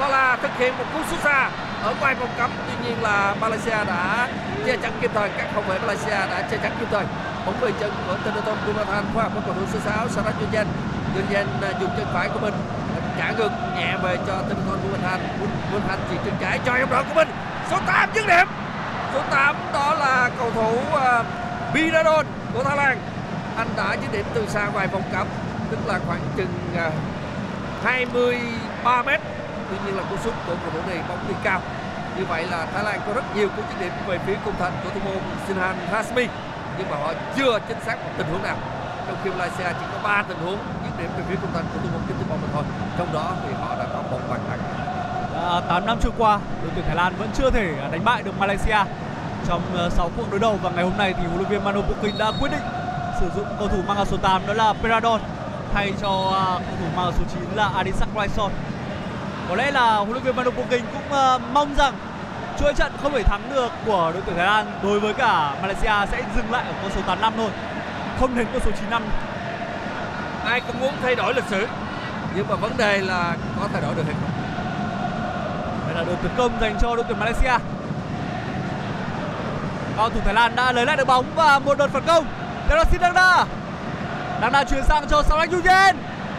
[0.00, 1.50] Pala thực hiện một cú sút xa
[1.82, 4.28] ở ngoài vòng cấm tuy nhiên là Malaysia đã
[4.66, 5.28] che chắn kịp thời.
[5.38, 7.04] Các hậu vệ Malaysia đã che chắn kịp thời.
[7.46, 10.66] Bóng về chân của Tenaton Bunathan qua, với cầu thủ số 6 Sarat Yunjan
[11.16, 11.46] Yunjan
[11.80, 12.54] dùng chân phải của mình
[13.18, 15.20] trả ngược nhẹ về cho Tenaton Bunathan
[15.72, 17.28] Bunathan chỉ chân trái cho em đội của mình.
[17.70, 18.46] Số 8 dứt điểm.
[19.14, 21.43] Số 8 đó là cầu thủ uh,
[21.74, 22.98] Biradon của Thái Lan.
[23.56, 25.26] Anh đã chỉ điểm từ xa ngoài vòng cấm
[25.70, 26.90] tức là khoảng chừng à,
[27.84, 29.20] 23 mét.
[29.70, 31.60] Tuy nhiên là cú sút của cầu thủ này bóng đi cao.
[32.18, 34.72] Như vậy là Thái Lan có rất nhiều cú chỉ điểm về phía cung thành
[34.84, 36.28] của thủ môn Sinhan Hasmi
[36.78, 38.56] nhưng mà họ chưa chính xác một tình huống nào.
[39.06, 41.80] Trong khi Malaysia chỉ có 3 tình huống dứt điểm về phía cung thành của
[41.82, 42.62] thủ môn Kim Tư Bông mà thôi.
[42.98, 44.58] Trong đó thì họ đã có một bàn thắng.
[45.34, 48.04] À, đã 8 năm trôi qua, đội tuyển Thái Lan vẫn chưa thể à, đánh
[48.04, 48.78] bại được Malaysia
[49.48, 52.18] trong 6 cuộc đối đầu và ngày hôm nay thì huấn luyện viên Mano Poking
[52.18, 52.62] đã quyết định
[53.20, 55.20] sử dụng cầu thủ mang áo số 8 đó là Peradon
[55.74, 58.50] thay cho à, cầu thủ mang áo số 9 là Adisak Raison.
[59.48, 61.94] Có lẽ là huấn luyện viên Mano Poking cũng à, mong rằng
[62.60, 66.12] chuỗi trận không thể thắng được của đội tuyển Thái Lan đối với cả Malaysia
[66.12, 67.50] sẽ dừng lại ở con số 85 thôi,
[68.20, 69.02] không đến con số 95.
[70.44, 71.66] ai cũng muốn thay đổi lịch sử
[72.36, 74.30] nhưng mà vấn đề là có thay đổi được hay không
[75.86, 77.58] Đây là đường tấn công dành cho đội tuyển Malaysia.
[79.96, 82.26] Cầu thủ Thái Lan đã lấy lại được bóng và một đợt phản công.
[82.68, 83.44] Terosin Dangda
[84.40, 85.96] đang đang chuyển sang cho Sarah Yugen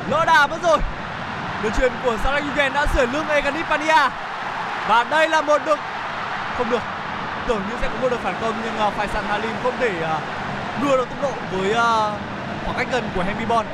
[0.09, 0.77] lỡ đà mất rồi.
[1.63, 4.09] Đường chuyền của Sarah Yugen đã sửa lưng Eganipania
[4.87, 5.79] và đây là một đường
[6.57, 6.81] không được.
[7.47, 10.83] Tưởng như sẽ có một đợt phản công nhưng uh, Faisal Halim không thể uh,
[10.83, 11.77] đua được tốc độ với uh,
[12.65, 13.65] khoảng cách gần của Henry Bon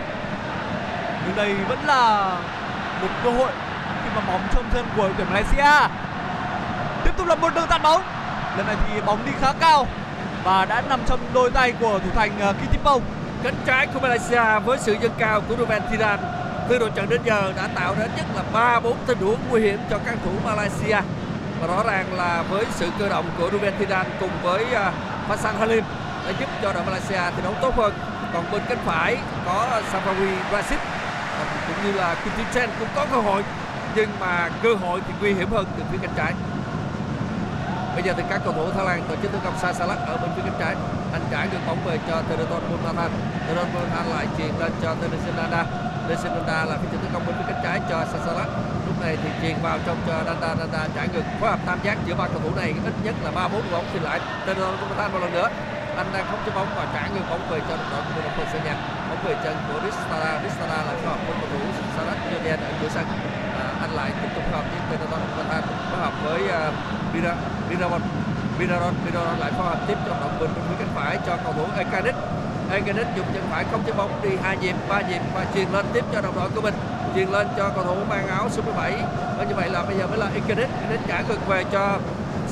[1.25, 2.31] nhưng đây vẫn là
[3.01, 3.51] một cơ hội
[4.03, 5.87] khi mà bóng trong chân của đội tuyển Malaysia.
[7.03, 8.01] Tiếp tục là một đường tạt bóng
[8.57, 9.87] lần này thì bóng đi khá cao
[10.43, 13.01] và đã nằm trong đôi tay của thủ thành ờ, uh, Kitipong
[13.43, 16.19] cánh trái của Malaysia với sự dâng cao của Ruben Thiran
[16.69, 19.61] từ đội trận đến giờ đã tạo ra nhất là ba bốn tình huống nguy
[19.61, 21.01] hiểm cho các thủ Malaysia.
[21.61, 24.91] Và rõ ràng là với sự cơ động của Ruben Thiran cùng với ờ,
[25.27, 25.83] Hassan Halim
[26.25, 27.93] đã giúp cho đội Malaysia thi đấu tốt hơn.
[28.33, 30.79] Còn bên cánh phải có Safawi Rashid
[31.37, 33.43] ờ, cũng như là Quintin Chen cũng có cơ hội
[33.95, 36.33] nhưng mà cơ hội thì nguy hiểm hơn từ phía cánh trái
[37.95, 40.17] bây giờ thì các cầu thủ Thái Lan tổ chức tấn công Sai Salak ở
[40.21, 40.75] bên phía cánh trái.
[41.13, 43.11] Anh trái được bóng về cho Tereton Munathan
[43.47, 45.65] Tereton Munathan lại chuyền lên cho Teresinanda
[46.07, 48.49] Teresinanda là phía tấn công bên phía cánh trái cho Sai Salak
[48.87, 50.55] lúc này thì chuyền vào trong cho Danda.
[50.59, 52.73] Danda trả ngược phối hợp tam giác giữa ba cầu thủ này.
[52.85, 55.49] Ít nhất là ba bốn bóng thì lại Tereton Munathan một lần nữa.
[55.97, 58.59] Anh đang không cho bóng và trả ngược bóng về cho đội của đội sẽ
[58.65, 58.75] nhà.
[59.09, 61.59] Bóng về chân của Ristara Ristara lại phối hợp với cầu thủ
[61.97, 63.05] Sarat Jordan ở giữa sân.
[63.61, 67.35] À, anh lại tiếp tục hợp với Tereton Munathan phối hợp với uh, Bira.
[67.71, 68.01] Biraron
[68.59, 71.53] Biraron Biraron lại phối hợp tiếp cho động bình bên phía cánh phải cho cầu
[71.53, 72.15] thủ Ekanis.
[72.71, 75.85] Ekanis dùng chân phải không chế bóng đi hai nhịp ba nhịp và chuyền lên
[75.93, 76.73] tiếp cho đồng đội của mình.
[77.15, 78.93] Chuyền lên cho cầu thủ mang áo số 17
[79.37, 80.69] và như vậy là bây giờ mới là Ekanis.
[80.81, 81.97] Ekanis trả ngược về cho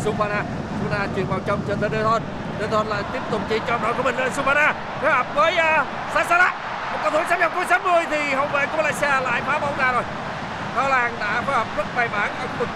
[0.04, 0.44] Supana
[0.84, 2.22] Supana truyền vào trong cho Deton
[2.60, 5.82] Deton lại tiếp tục chỉ cho đội của mình lên Supana phối hợp với à,
[5.82, 6.54] uh, Sasala
[6.92, 9.78] một cầu thủ sắp nhập cuối 60 thì hậu vệ của Malaysia lại phá bóng
[9.78, 10.04] ra rồi.
[10.76, 12.70] Thái Lan đã phối hợp rất bài bản ở khu vực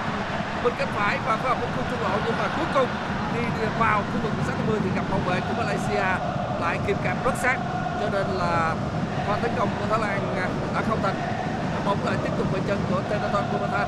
[0.64, 2.90] bên cánh phải và phối hợp với khung trung lộ, nhưng mà cuối cùng
[3.36, 3.42] đi
[3.80, 6.06] vào khu vực 60 thì gặp hậu vệ của Malaysia
[6.62, 7.58] lại kịp cản rất sát.
[8.00, 8.76] Cho nên là
[9.28, 10.20] pha tấn công của Thái Lan
[10.76, 11.16] đã không thành.
[11.86, 13.88] Bóng lại tiếp tục về chân của Tenaton Kumathan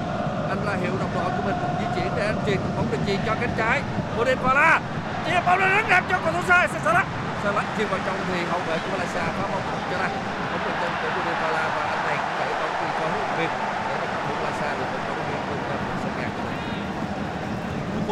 [0.50, 3.20] anh là hiệu đồng đội của mình di chuyển để anh truyền bóng được chuyền
[3.26, 3.82] cho cánh trái.
[4.18, 4.80] Modem Pala
[5.26, 7.08] chia bóng lên rất đẹp cho cầu thủ sai Salah
[7.44, 9.62] Salah chuyền vào trong thì hậu vệ của Malaysia phá bóng
[9.92, 10.12] cho đây
[10.52, 13.22] bóng về chân của Modem Pala và anh này cũng đẩy bóng đi cho huấn
[13.22, 13.50] luyện viên
[13.88, 15.62] để cho cầu thủ Malaysia được một bóng viên cùng
[16.04, 16.58] sân nhà của mình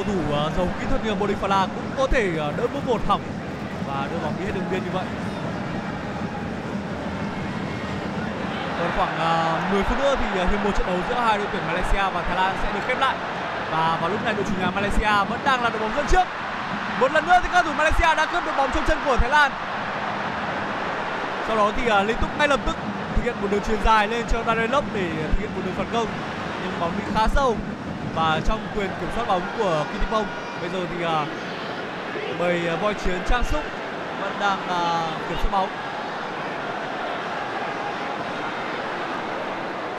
[0.07, 3.01] cầu thủ uh, giàu kỹ thuật như Modifala cũng có thể uh, đỡ bước một
[3.07, 3.21] hỏng
[3.87, 5.05] và đưa bóng đi hết đường biên như vậy.
[8.79, 11.37] Còn khoảng ờ, uh, 10 phút nữa thì uh, hiệp một trận đấu giữa hai
[11.37, 13.15] đội tuyển Malaysia và Thái Lan sẽ được khép lại.
[13.71, 16.27] Và vào lúc này đội chủ nhà Malaysia vẫn đang là đội bóng dẫn trước.
[16.99, 19.29] Một lần nữa thì các thủ Malaysia đã cướp được bóng trong chân của Thái
[19.29, 19.51] Lan.
[21.47, 22.75] Sau đó thì uh, liên tục ngay lập tức
[23.15, 25.87] thực hiện một đường chuyền dài lên cho Darelop để thực hiện một đường phản
[25.93, 26.07] công.
[26.63, 27.57] Nhưng bóng đi khá sâu
[28.15, 30.25] và trong quyền kiểm soát bóng của Kitipong
[30.61, 31.25] bây giờ thì à,
[32.39, 33.63] mời à, voi chiến trang súc
[34.21, 35.69] vẫn đang là kiểm soát bóng.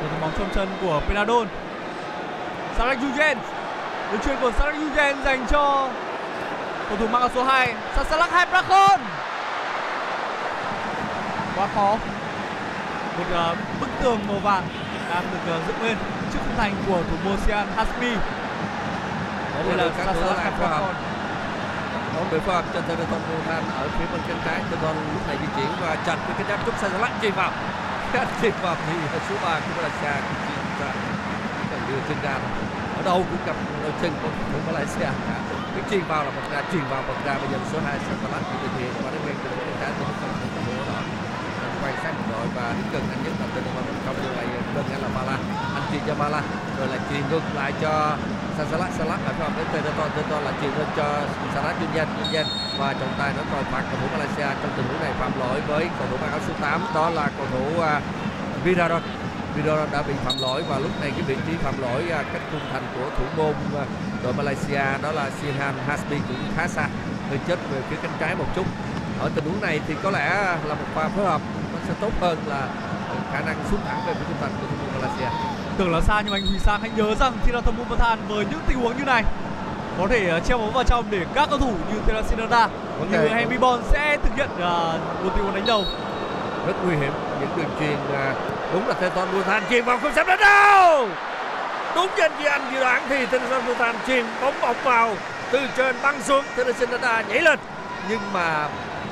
[0.01, 1.47] Trở thành bóng trong chân của Penadon,
[2.79, 3.39] Sarek Yugen
[4.13, 5.89] đường chuyền của Sarek Yugen dành cho
[6.89, 9.01] cầu thủ mang áo số 2 Sasalak Prakon,
[11.57, 11.97] quá khó.
[13.19, 14.63] Một uh, bức tường màu vàng
[15.11, 15.97] đang được uh, dựng lên
[16.57, 18.13] thành của thủ môn Sian Hasmi.
[19.67, 20.95] Đây là các thủ lại phối hợp.
[22.15, 24.59] Bóng được phối hợp cho Tereton Buhan ở phía bên cánh trái.
[24.71, 27.53] Tereton lúc này di chuyển và chặt với cái giáp trúc sai lắc chuyền vào.
[28.41, 28.95] chuyền vào thì
[29.29, 30.15] số 3 của Malaysia
[30.47, 30.91] chuyền ra
[31.71, 32.35] cần đưa chân ra
[32.97, 35.11] ở đâu cũng gặp đôi chân của thủ Malaysia
[35.75, 38.43] cái chuyền vào là một ra chuyền vào một ra bây giờ số 2 Sasalat
[38.49, 41.01] của thực hiện và đến bên bên trái thì không có bộ đó
[41.83, 43.65] quan sát đội và đến gần anh nhất là tên
[44.75, 45.37] mà được anh là Mala
[45.75, 46.43] anh chuyền cho Mala
[46.79, 48.17] rồi lại chuyền ngược lại cho
[48.59, 51.07] Sasalat Salat ở trong đến Tereton Tereton là chuyền lên cho
[51.55, 52.45] Sarat Junyan Junyan
[52.79, 55.61] và trọng tài nó coi phạt cầu thủ Malaysia trong tình huống này phạm lỗi
[55.69, 59.03] với cầu thủ mang áo số 8 đó là cầu thủ à, uh, Viraron
[59.57, 62.43] Viraron đã bị phạm lỗi và lúc này cái vị trí phạm lỗi uh, cách
[62.53, 63.89] khung thành của thủ môn uh,
[64.23, 66.89] đội Malaysia đó là Sihan Hasbi cũng khá xa
[67.29, 68.67] hơi chết về phía cánh trái một chút.
[69.21, 70.29] Ở tình huống này thì có lẽ
[70.65, 71.41] là một pha phối hợp
[71.73, 72.69] nó sẽ tốt hơn là
[73.35, 75.37] khả năng xuống thẳng về phía khung thành của thủ môn Malaysia
[75.79, 78.61] Tưởng là xa nhưng anh Huy Sang hãy nhớ rằng khi Thirathon Bumathan với những
[78.67, 79.25] tình huống như này
[79.99, 82.69] có thể uh, treo bóng vào trong để các cầu thủ như Terasinada
[82.99, 83.29] Có như thể.
[83.29, 85.85] Henry Bon sẽ thực hiện uh, một tình huống đánh đầu.
[86.67, 88.35] rất nguy hiểm những đường truyền à,
[88.73, 91.09] đúng là Teton Butan chuyền vào không sắp đến đâu
[91.95, 95.15] đúng như anh dự đoán thì Teton Butan chuyền bóng bóng vào
[95.51, 97.59] từ trên băng xuống Teton nhảy lên
[98.09, 98.69] nhưng mà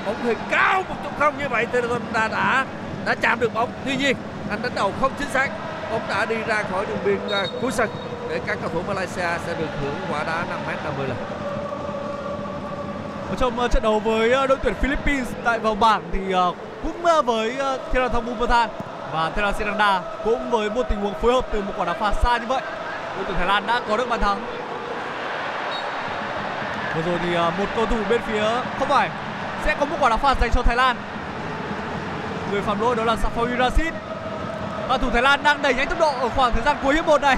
[0.06, 2.64] bóng hơi cao một chút không như vậy Teton đã
[3.04, 3.70] đã chạm được bóng.
[3.84, 4.16] Tuy nhiên,
[4.50, 5.50] anh đánh đầu không chính xác.
[5.90, 7.88] Bóng đã đi ra khỏi đường biên à, cuối sân.
[8.28, 11.16] Để các cầu thủ Malaysia sẽ được hưởng quả đá 5 m 50 lần.
[13.30, 16.20] Ở trong à, trận đấu với à, đội tuyển Philippines tại vòng bảng thì
[16.82, 17.56] cũng với
[17.92, 18.70] Therathong Bumathan
[19.12, 22.38] và Therasiranda cũng với một tình huống phối hợp từ một quả đá phạt xa
[22.38, 22.62] như vậy,
[23.16, 24.46] đội tuyển Thái Lan đã có được bàn thắng.
[26.96, 28.44] Vừa rồi thì một cầu thủ bên phía,
[28.78, 29.10] không phải,
[29.64, 30.96] sẽ có một quả đá phạt dành cho Thái Lan
[32.52, 33.92] người phạm lỗi đó là Safawi Rashid.
[34.88, 37.06] Và thủ Thái Lan đang đẩy nhanh tốc độ ở khoảng thời gian cuối hiệp
[37.06, 37.36] một này.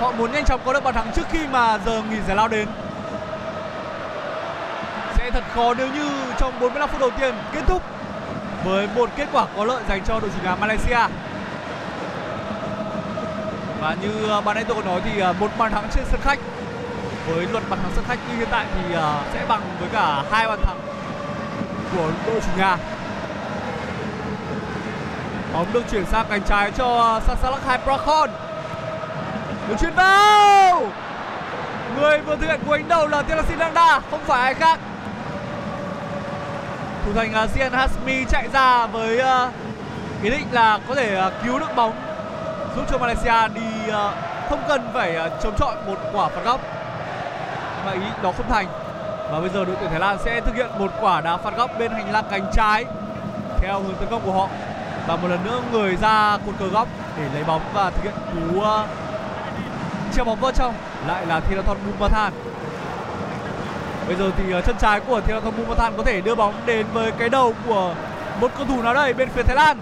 [0.00, 2.48] Họ muốn nhanh chóng có được bàn thắng trước khi mà giờ nghỉ giải lao
[2.48, 2.68] đến.
[5.16, 7.82] Sẽ thật khó nếu như trong 45 phút đầu tiên kết thúc
[8.64, 10.98] với một kết quả có lợi dành cho đội chủ nhà Malaysia.
[13.80, 16.04] Và như à, bạn ban nãy tôi có nói thì à, một bàn thắng trên
[16.10, 16.38] sân khách
[17.26, 20.24] với luật bàn thắng sân khách như hiện tại thì à, sẽ bằng với cả
[20.30, 20.80] hai bàn thắng
[21.96, 22.76] của đội chủ nhà
[25.52, 28.30] bóng được chuyển sang cánh trái cho à, Sasalak Hai Prakon
[29.68, 30.82] được chuyển vào.
[32.00, 34.78] Người vừa thực hiện cú đánh đầu là Telasin Landa không phải ai khác.
[37.04, 39.50] Thủ thành à, uh, Sian Hasmi chạy ra với à,
[40.22, 41.92] ý định là có thể cứu được bóng
[42.76, 43.92] giúp cho Malaysia đi
[44.48, 46.60] không cần phải chống chọi một quả phạt góc.
[47.86, 48.66] Mà ý đó không thành.
[49.30, 51.70] Và bây giờ đội tuyển Thái Lan sẽ thực hiện một quả đá phạt góc
[51.78, 52.84] bên hành lang cánh trái
[53.58, 54.48] theo hướng tấn công của họ
[55.10, 58.14] và một lần nữa người ra cột cờ góc để lấy bóng và thực hiện
[58.32, 58.64] cú uh,
[60.14, 60.74] treo bóng vào trong
[61.06, 62.32] lại là Thiraton Bumathan
[64.06, 67.12] bây giờ thì uh, chân trái của Thiraton Bumathan có thể đưa bóng đến với
[67.18, 67.94] cái đầu của
[68.40, 69.80] một cầu thủ nào đây bên phía Thái Lan.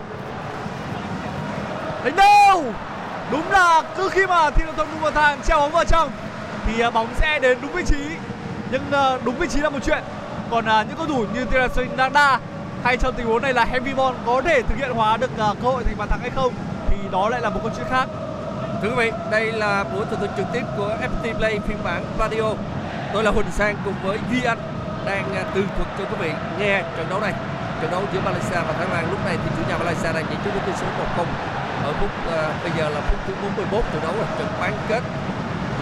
[2.05, 2.65] Đánh đâu?
[3.31, 6.11] Đúng là cứ khi mà Thiraton Bumathan treo bóng vào trong
[6.67, 8.01] thì uh, bóng sẽ đến đúng vị trí.
[8.71, 10.03] Nhưng uh, đúng vị trí là một chuyện.
[10.51, 12.39] Còn uh, những cầu thủ như Thiraton Danda
[12.85, 15.57] hay trong tình huống này là Henry Bon có thể thực hiện hóa được uh,
[15.63, 16.53] cơ hội thành bàn thắng hay không
[16.89, 18.09] thì đó lại là một câu chuyện khác
[18.83, 22.05] Thưa quý vị, đây là buổi tường thuật trực tiếp của FPT Play phiên bản
[22.19, 22.55] radio.
[23.13, 24.59] Tôi là Huỳnh Sang cùng với Duy Anh
[25.07, 27.33] đang à, tường thuật cho quý vị nghe trận đấu này.
[27.83, 30.39] Trận đấu giữa Malaysia và Thái Lan lúc này thì chủ nhà Malaysia đang dẫn
[30.45, 31.27] trước với tỷ số 1-0
[31.85, 35.03] ở phút uh, bây giờ là phút thứ 41 trận đấu là trận bán kết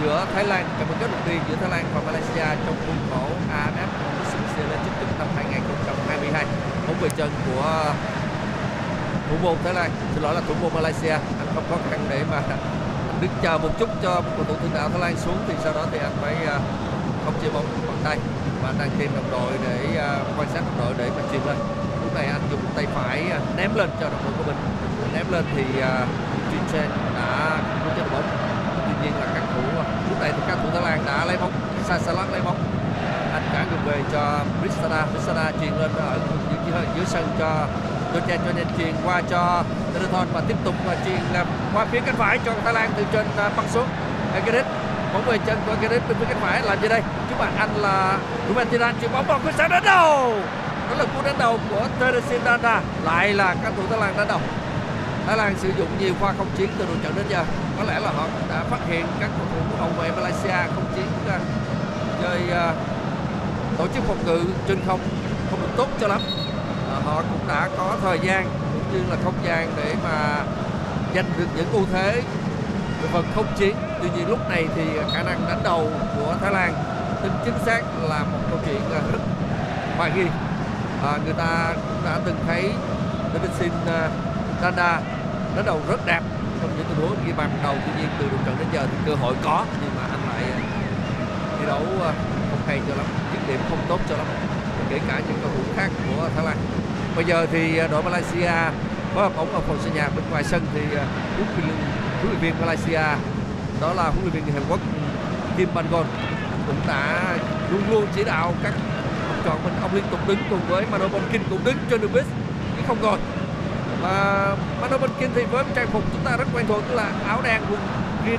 [0.01, 2.97] giữa Thái Lan trận bán kết đầu tiên giữa Thái Lan và Malaysia trong khuôn
[3.09, 6.66] khổ AFF Cup Legends Cup năm 2022.
[6.87, 7.93] Bóng về chân của ờ,
[9.29, 12.23] thủ môn Thái Lan, xin lỗi là thủ môn Malaysia, anh không khó khăn để
[12.31, 12.41] mà
[13.21, 15.85] đứng chờ một chút cho cầu thủ tiền đạo Thái Lan xuống thì sau đó
[15.91, 16.59] thì anh phải ờ,
[17.25, 18.17] không chia bóng bằng tay.
[18.63, 21.57] Và đang tìm đồng đội để ờ, quan sát đồng đội để mà chuyền lên.
[22.03, 23.23] Lúc này anh dùng tay phải
[23.57, 24.57] ném lên cho đồng đội của mình.
[25.13, 25.63] Ném lên thì
[26.51, 28.27] Jin Chen đã không chế bóng.
[28.85, 29.61] Tuy nhiên là các thủ
[30.09, 31.51] lúc này thì các thủ Thái Lan đã lấy bóng.
[31.87, 32.66] Sasalak lấy bóng
[33.71, 36.19] anh về cho Bristana Bristana chuyền lên ở
[36.67, 37.67] dưới, dưới sân cho
[38.13, 39.63] cho chen cho nên chuyền qua cho
[39.93, 43.25] Tereton và tiếp tục truyền chuyền qua phía cánh phải cho Thái Lan từ trên
[43.37, 43.87] à, băng xuống.
[44.33, 44.65] Agedet
[45.13, 47.01] bóng về chân của Agedet bên phía cánh phải làm gì đây?
[47.29, 50.35] Chúng bạn anh là Ruben Tiran chuyền bóng vào khung sân đến đầu
[50.89, 54.27] đó là cú đánh đầu của Teresin Danda lại là các thủ Thái Lan đánh
[54.27, 54.39] đầu.
[55.27, 57.43] Thái Lan sử dụng nhiều pha không chiến từ đầu trận đến giờ.
[57.77, 61.05] Có lẽ là họ đã phát hiện các cầu thủ hậu vệ Malaysia không chiến
[61.29, 61.39] à,
[62.21, 62.96] chơi uh,
[63.77, 64.99] tổ chức phòng ngự trên không
[65.51, 66.21] không được tốt cho lắm.
[66.91, 70.43] À, họ cũng đã có thời gian cũng như là không gian để mà
[71.15, 72.21] giành được những ưu thế
[73.01, 73.75] về phần không chiến.
[74.01, 76.73] Tuy nhiên lúc này thì khả năng đánh đầu của Thái Lan
[77.23, 79.19] tính chính xác là một câu chuyện rất
[79.97, 80.25] hoài nghi.
[81.03, 82.71] À, người ta cũng đã từng thấy
[83.33, 84.09] Davidson à,
[84.61, 85.01] Danda
[85.55, 86.21] đánh đầu rất đẹp
[86.61, 87.75] trong những tình huống ghi bàn đầu.
[87.85, 90.43] Tuy nhiên từ đầu trận đến giờ thì cơ hội có nhưng mà anh lại
[90.51, 90.59] à,
[91.59, 91.81] thi đấu
[92.49, 94.27] không hay cho lắm điểm không tốt cho lắm
[94.89, 96.57] kể cả những cầu thủ khác của Thái Lan.
[97.15, 98.51] Bây giờ thì à, đội Malaysia
[99.15, 101.77] có hợp bóng ở phần sân nhà bên ngoài sân thì à, huấn luyện
[102.21, 103.03] huấn luyện viên Malaysia,
[103.81, 104.79] đó là huấn luyện viên Hàn Quốc,
[105.57, 106.05] Kim Bangon
[106.67, 107.35] cũng đã
[107.71, 108.73] luôn luôn chỉ đạo các
[109.27, 109.73] học trò mình.
[109.81, 112.25] Ông liên tục đứng cùng với Mano Bonkin cũng đứng trên đường bus
[112.77, 113.17] chứ không ngồi
[114.01, 117.61] và Mano Bonkin thì với trang phục chúng ta rất quen thuộc là áo đen
[117.69, 117.79] quần
[118.25, 118.37] jean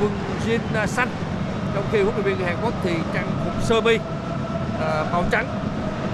[0.00, 0.12] quần
[0.46, 1.08] jean à, xanh
[1.74, 3.98] trong khi huấn luyện viên Hàn Quốc thì trang phục sơ mi
[4.80, 5.46] à, màu trắng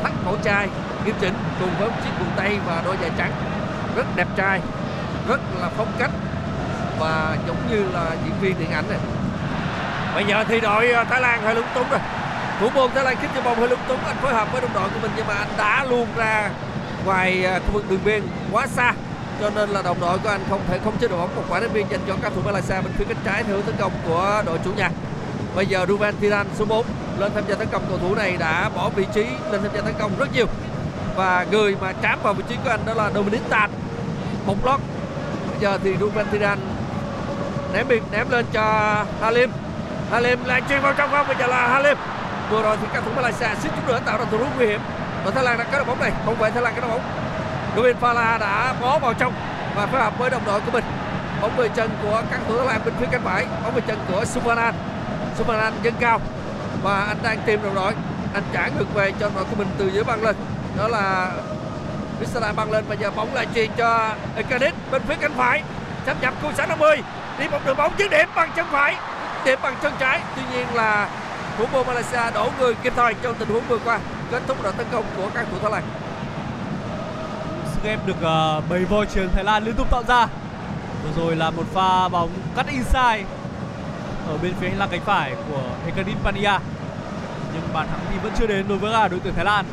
[0.02, 0.68] thắt cổ chai
[1.04, 3.32] nghiêm chỉnh cùng với một chiếc quần tây và đôi giày trắng.
[3.96, 4.60] Rất đẹp trai
[5.28, 6.10] rất là phong cách
[6.98, 8.98] và giống như là diễn viên điện ảnh này.
[10.14, 12.00] Bây giờ thì đội à, Thái Lan hơi lúng túng rồi.
[12.60, 14.74] Thủ môn Thái Lan khiến cho bóng hơi lúng túng anh phối hợp với đồng
[14.74, 16.50] đội của mình nhưng mà anh đã luôn ra
[17.04, 18.94] ngoài à, khu vực đường biên quá xa
[19.40, 21.36] cho nên là đồng đội của anh không thể không chế đội bóng.
[21.36, 23.74] Một quả đá biên dành cho các thủ Malaysia bên phía cánh trái theo tấn
[23.78, 24.90] công của đội chủ nhà
[25.56, 26.86] bây giờ Ruben Tiran số 4
[27.18, 29.80] lên tham gia tấn công cầu thủ này đã bỏ vị trí lên tham gia
[29.80, 30.46] tấn công rất nhiều.
[31.16, 33.70] Và người mà trám vào vị trí của anh đó là Dominic Tan
[34.46, 34.80] một lót.
[35.50, 36.58] Bây giờ thì Ruben Tiran
[37.72, 39.50] ném biệt ném lên cho Halim.
[40.10, 41.98] Halim lại chuyền vào trong không, bây giờ là Halim.
[42.50, 44.80] Vừa rồi thì các thủ Malaysia suýt chút nữa tạo ra tình huống nguy hiểm.
[45.24, 46.12] Đội Thái Lan đã có được bóng này.
[46.24, 47.02] Không vệ Thái Lan có đội bóng.
[47.76, 49.32] Ruben Fala đã bó vào trong
[49.74, 50.84] và phối hợp với đồng đội của mình.
[51.42, 53.46] Bóng về chân của các thủ Thái Lan bên phía cánh phải.
[53.64, 54.74] Bóng về chân của Supanan
[55.38, 56.20] Supanan dâng cao.
[56.82, 57.92] Và anh đang tìm đồng đội.
[58.34, 60.36] Anh trả ngược về cho đội của mình từ dưới băng lên.
[60.76, 61.32] Đó là
[62.20, 65.62] Vistara băng lên và giờ bóng lại truyền cho Ekadit bên phía cánh phải.
[66.06, 66.96] Sắp nhập khu xã 50
[67.40, 68.96] đi một đường bóng dứt điểm bằng chân phải.
[69.44, 70.20] Điểm bằng chân trái.
[70.36, 71.08] Tuy nhiên là
[71.58, 73.98] thủ môn Malaysia đổ người kịp thời trong tình huống vừa qua.
[74.30, 75.82] Kết thúc đợt tấn công của các thủ Thái Lan.
[77.74, 80.26] Sức ép được ờ, uh, bầy voi trường Thái Lan liên tục tạo ra.
[81.04, 83.24] Vừa rồi là một pha bóng cắt inside
[84.28, 86.58] ở bên phía hành lang cánh phải của Hekadim Pania.
[87.54, 89.64] Nhưng bàn thắng thì vẫn chưa đến đối với cả đội tuyển Thái Lan.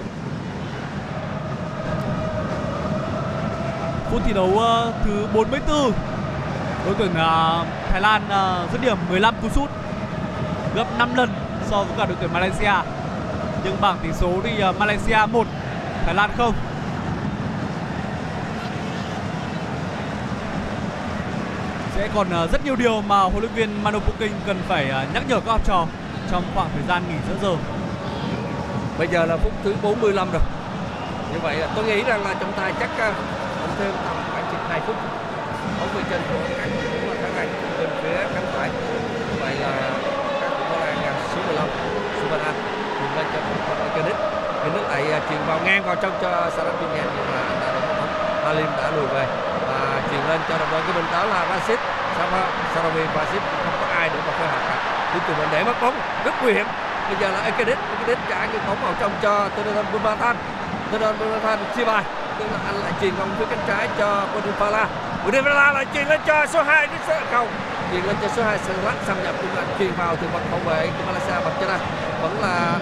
[4.12, 5.92] Phút thi đấu uh, thứ 44
[6.86, 9.70] đội tuyển uh, Thái Lan uh, dứt điểm 15 cú sút
[10.76, 11.30] gấp 5 lần
[11.70, 12.74] so với cả đội tuyển Malaysia.
[13.64, 15.48] Nhưng bảng tỷ số thì uh, Malaysia 1
[16.06, 16.54] Thái Lan 0
[21.98, 25.06] sẽ còn ờ, rất nhiều điều mà huấn luyện viên Manu Puking cần phải ờ,
[25.14, 25.86] nhắc nhở các học trò
[26.32, 27.56] trong khoảng thời gian nghỉ giữa giờ.
[28.98, 30.42] Bây giờ là phút thứ 45 rồi.
[31.34, 33.14] Như vậy là tôi nghĩ rằng là trọng tài chắc ờ,
[33.62, 34.96] cũng thêm tầm khoảng chừng 2 phút.
[35.80, 37.48] Bóng về chân của các thủ Thái
[37.80, 38.70] bên phía cánh phải.
[39.30, 39.72] Như vậy là
[40.42, 41.68] các cầu thủ Thái Lan số 15
[42.22, 42.52] Subana
[43.00, 43.40] cùng lên cho
[43.96, 44.20] Kenneth
[44.64, 47.80] Kenneth lại uh, truyền vào ngang vào trong cho Sarah nhưng mà anh đã đổ
[47.88, 48.10] bóng.
[48.46, 49.47] Halim đã lùi về
[50.30, 51.06] lên cho đồng đội của mình.
[51.12, 51.80] Đó là Rashid
[52.74, 54.78] Sarawi Rashid không có ai để mà phối hợp cả.
[55.14, 56.66] Cuối cùng mình để mất bóng, rất nguy hiểm.
[57.08, 60.36] Bây giờ là Ekedit Ekedit trả cái bóng vào trong cho Tendon Bumathan
[60.92, 62.04] Tendon Bumathan chia bài.
[62.40, 64.86] Tức là anh lại truyền vào phía cánh trái cho Bodinfala
[65.26, 67.48] Bodinfala lại truyền lên cho số 2 đến số không
[67.92, 70.60] truyền lên cho số 2 Salat xâm nhập cũng là truyền vào từ mặt hậu
[70.60, 71.78] vệ của Malaysia bật cho ra.
[72.22, 72.74] Vẫn là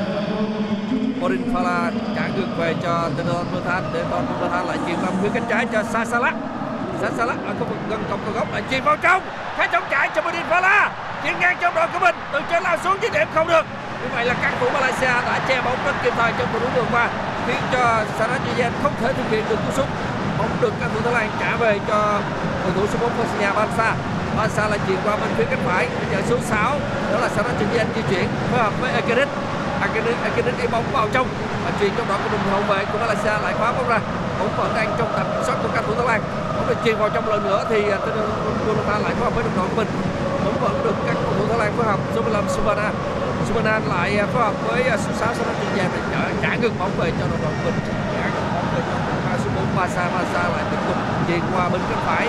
[1.22, 5.68] Bodinfala trả ngược về cho Tendon Bumathan Tendon Bumathan lại truyền vào phía cánh trái
[5.74, 5.84] cho
[7.06, 8.53] sẽ xa lắc ở khu vực gần cổng cầu góc.
[8.53, 9.22] Lại truyền vào trong.
[9.58, 10.89] Khá chống chạy cho Bodinfala
[11.24, 12.16] chuyển ngang trong đội của mình.
[12.34, 13.66] Từ trên lao xuống dưới điểm không được.
[14.01, 16.72] Như vậy là các thủ Malaysia đã che bóng rất kịp thời trong tình đấu
[16.76, 17.10] vừa qua,
[17.47, 19.86] khiến cho Sarat Yuyen không thể thực hiện được cú sút.
[20.38, 22.20] Bóng được các thủ Thái Lan trả về cho
[22.64, 23.93] cầu thủ số 4 Bosnia Bansa
[24.38, 25.88] Bansa là chuyển qua bên phía cánh phải.
[25.99, 26.80] Bây giờ số 6
[27.12, 29.28] đó là Sarat Yuyen di chuyển, phối hợp với Ekadit
[29.86, 31.28] Ekadit Ekadit đi bóng vào trong
[31.64, 34.00] và truyền trong đó của đồng hậu vệ của Malaysia lại phá bóng ra.
[34.40, 36.22] Bóng vẫn đang trong tầm kiểm soát của các thủ Thái Lan.
[36.56, 37.98] Bóng được truyền vào trong lần nữa thì à,
[38.66, 39.88] Jonathan lại phối hợp với đồng đội của mình.
[40.46, 42.00] Bóng vẫn được các cầu thủ Thái Lan phối hợp.
[42.16, 42.90] Số 15 Subana
[43.48, 46.74] Subana lại à, phối hợp với à, số 6 Sarat Yuyen để trả, trả ngược
[46.80, 47.76] bóng về cho đồng đội của mình.
[48.14, 51.82] Trả ngược bóng về cho số 4 Masa Masa lại tiếp tục chuyền qua bên
[51.90, 52.28] cánh phải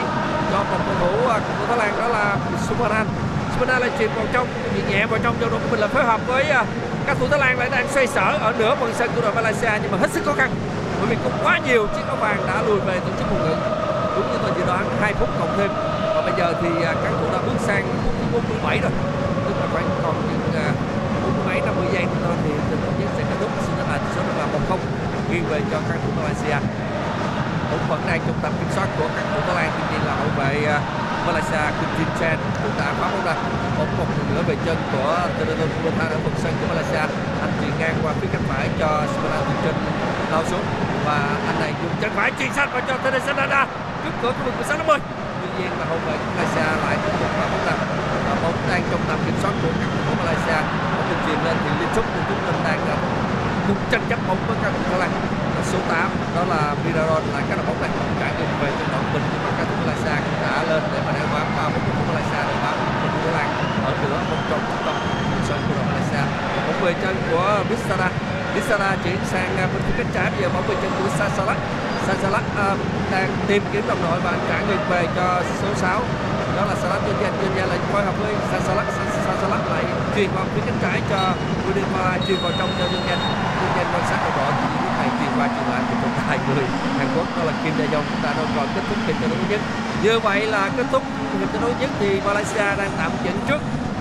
[0.52, 1.12] cho một cầu thủ
[1.58, 1.92] của Thái Lan.
[2.00, 2.36] Đó là
[2.68, 3.04] Subana
[3.56, 6.04] Supanan lại chuyền vào trong nhẹ nhẹ vào trong cho đội của mình là phối
[6.04, 6.64] hợp với à,
[7.06, 9.70] các thủ Thái Lan lại đang xoay sở ở nửa phần sân của đội Malaysia,
[9.82, 10.50] nhưng mà hết sức khó khăn.
[10.98, 13.54] Bởi vì cũng quá nhiều chiếc áo vàng đã lùi về tổ chức phòng ngự.
[14.16, 15.70] Đúng như tôi dự đoán 2 phút cộng thêm.
[16.14, 18.92] Và bây giờ thì à, các thủ đã bước sang phút thứ 47 rồi.
[19.46, 20.68] Tức là khoảng còn những à,
[21.22, 23.50] bốn mấy mấy 50 giây nữa thì tình huống nhất sẽ kết thúc.
[23.66, 24.80] Xin là tỷ số là một không
[25.30, 26.58] nghiêng về cho các thủ Malaysia.
[27.70, 30.14] Cũng vẫn đang trong tầm kiểm soát của các thủ Thái Lan, tuy nhiên là
[30.14, 30.78] hậu vệ
[31.26, 33.34] Malaysia Kunjin Chen cũng đã phá bóng ra
[33.78, 37.04] bóng một lần nữa về chân của Tendon Bumathan ở phần sân của Malaysia.
[37.44, 39.74] Anh chuyền ngang qua phía cánh phải cho Sumana từ trên,
[40.32, 40.64] lao xuống.
[41.06, 43.66] Và anh này dùng chân phải chuyền sát vào cho Tendon Sanada
[44.04, 44.98] trước cửa của mình của 60
[45.40, 47.74] tuy nhiên là hậu vệ của Malaysia lại tiếp tục phá bóng ra
[48.26, 50.58] và bóng đang trong tầm kiểm soát của các cầu thủ Malaysia.
[50.92, 52.80] Bóng được chuyền lên thì liên xúc của chúng mình đang
[53.66, 55.35] cùng tranh chấp bóng với các cầu thủ Thái Lan
[55.72, 57.90] số 8 đó là Miraron là các đội bóng này.
[58.20, 60.98] Trải nghiệm về trận đấu mình nhưng mà các thủ Malaysia cũng đã lên để
[61.06, 63.48] mà đá bám vào một thủ Malaysia để bám một thủ Lan
[63.88, 64.96] ở giữa một trong trung tâm
[65.48, 66.24] sân của đội Malaysia.
[66.66, 68.08] Bóng về chân của Bissara
[68.54, 71.58] Bissara chuyển sang à, bên phía cánh trái bây giờ bóng về chân của Sasalak
[72.06, 72.68] Sasalak uh, à,
[73.12, 76.02] đang tìm kiếm đồng đội và trả ngược về cho số 6
[76.56, 78.86] đó là Salat Junyan Junyan lại phối hợp với Sasalak
[79.26, 79.84] Sasalak lại
[80.16, 81.34] truyền vào phía cánh trái cho
[81.66, 83.18] Rudy Mara truyền vào trong cho Junyan
[83.60, 86.64] Junyan quan sát đồng đội lúc này truyền qua truyền lại của trọng tài người
[86.98, 89.30] Hàn Quốc đó là Kim Jae Yong chúng ta đang còn kết thúc hiệp trận
[89.30, 89.60] đấu nhất.
[90.02, 91.02] Như vậy là kết thúc
[91.40, 93.58] hiệp trận đấu nhất thì Malaysia đang tạm dẫn trước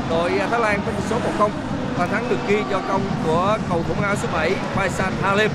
[0.10, 1.50] đội à, Thái Lan với tỷ số 1-0
[1.98, 5.52] và thắng được ghi do công của cầu thủ áo số 7 Faisal Halim.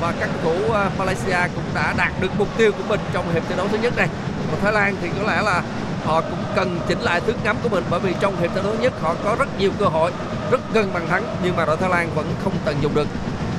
[0.00, 3.32] Và các cầu thủ à, Malaysia cũng đã đạt được mục tiêu của mình trong
[3.32, 4.08] hiệp trận đấu thứ nhất này.
[4.50, 5.62] Còn Thái Lan thì có lẽ là
[6.04, 8.74] họ cũng cần chỉnh lại thước ngắm của mình bởi vì trong hiệp trận đấu
[8.80, 10.12] nhất họ có rất nhiều cơ hội,
[10.50, 13.06] rất gần bàn thắng nhưng mà đội Thái Lan vẫn không tận dụng được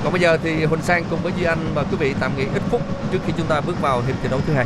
[0.04, 2.43] còn bây giờ thì Huỳnh Sang cùng với Duy Anh và quý vị tạm nghỉ
[2.54, 2.82] ít phút
[3.12, 4.66] trước khi chúng ta bước vào hiệp thi đấu thứ hai.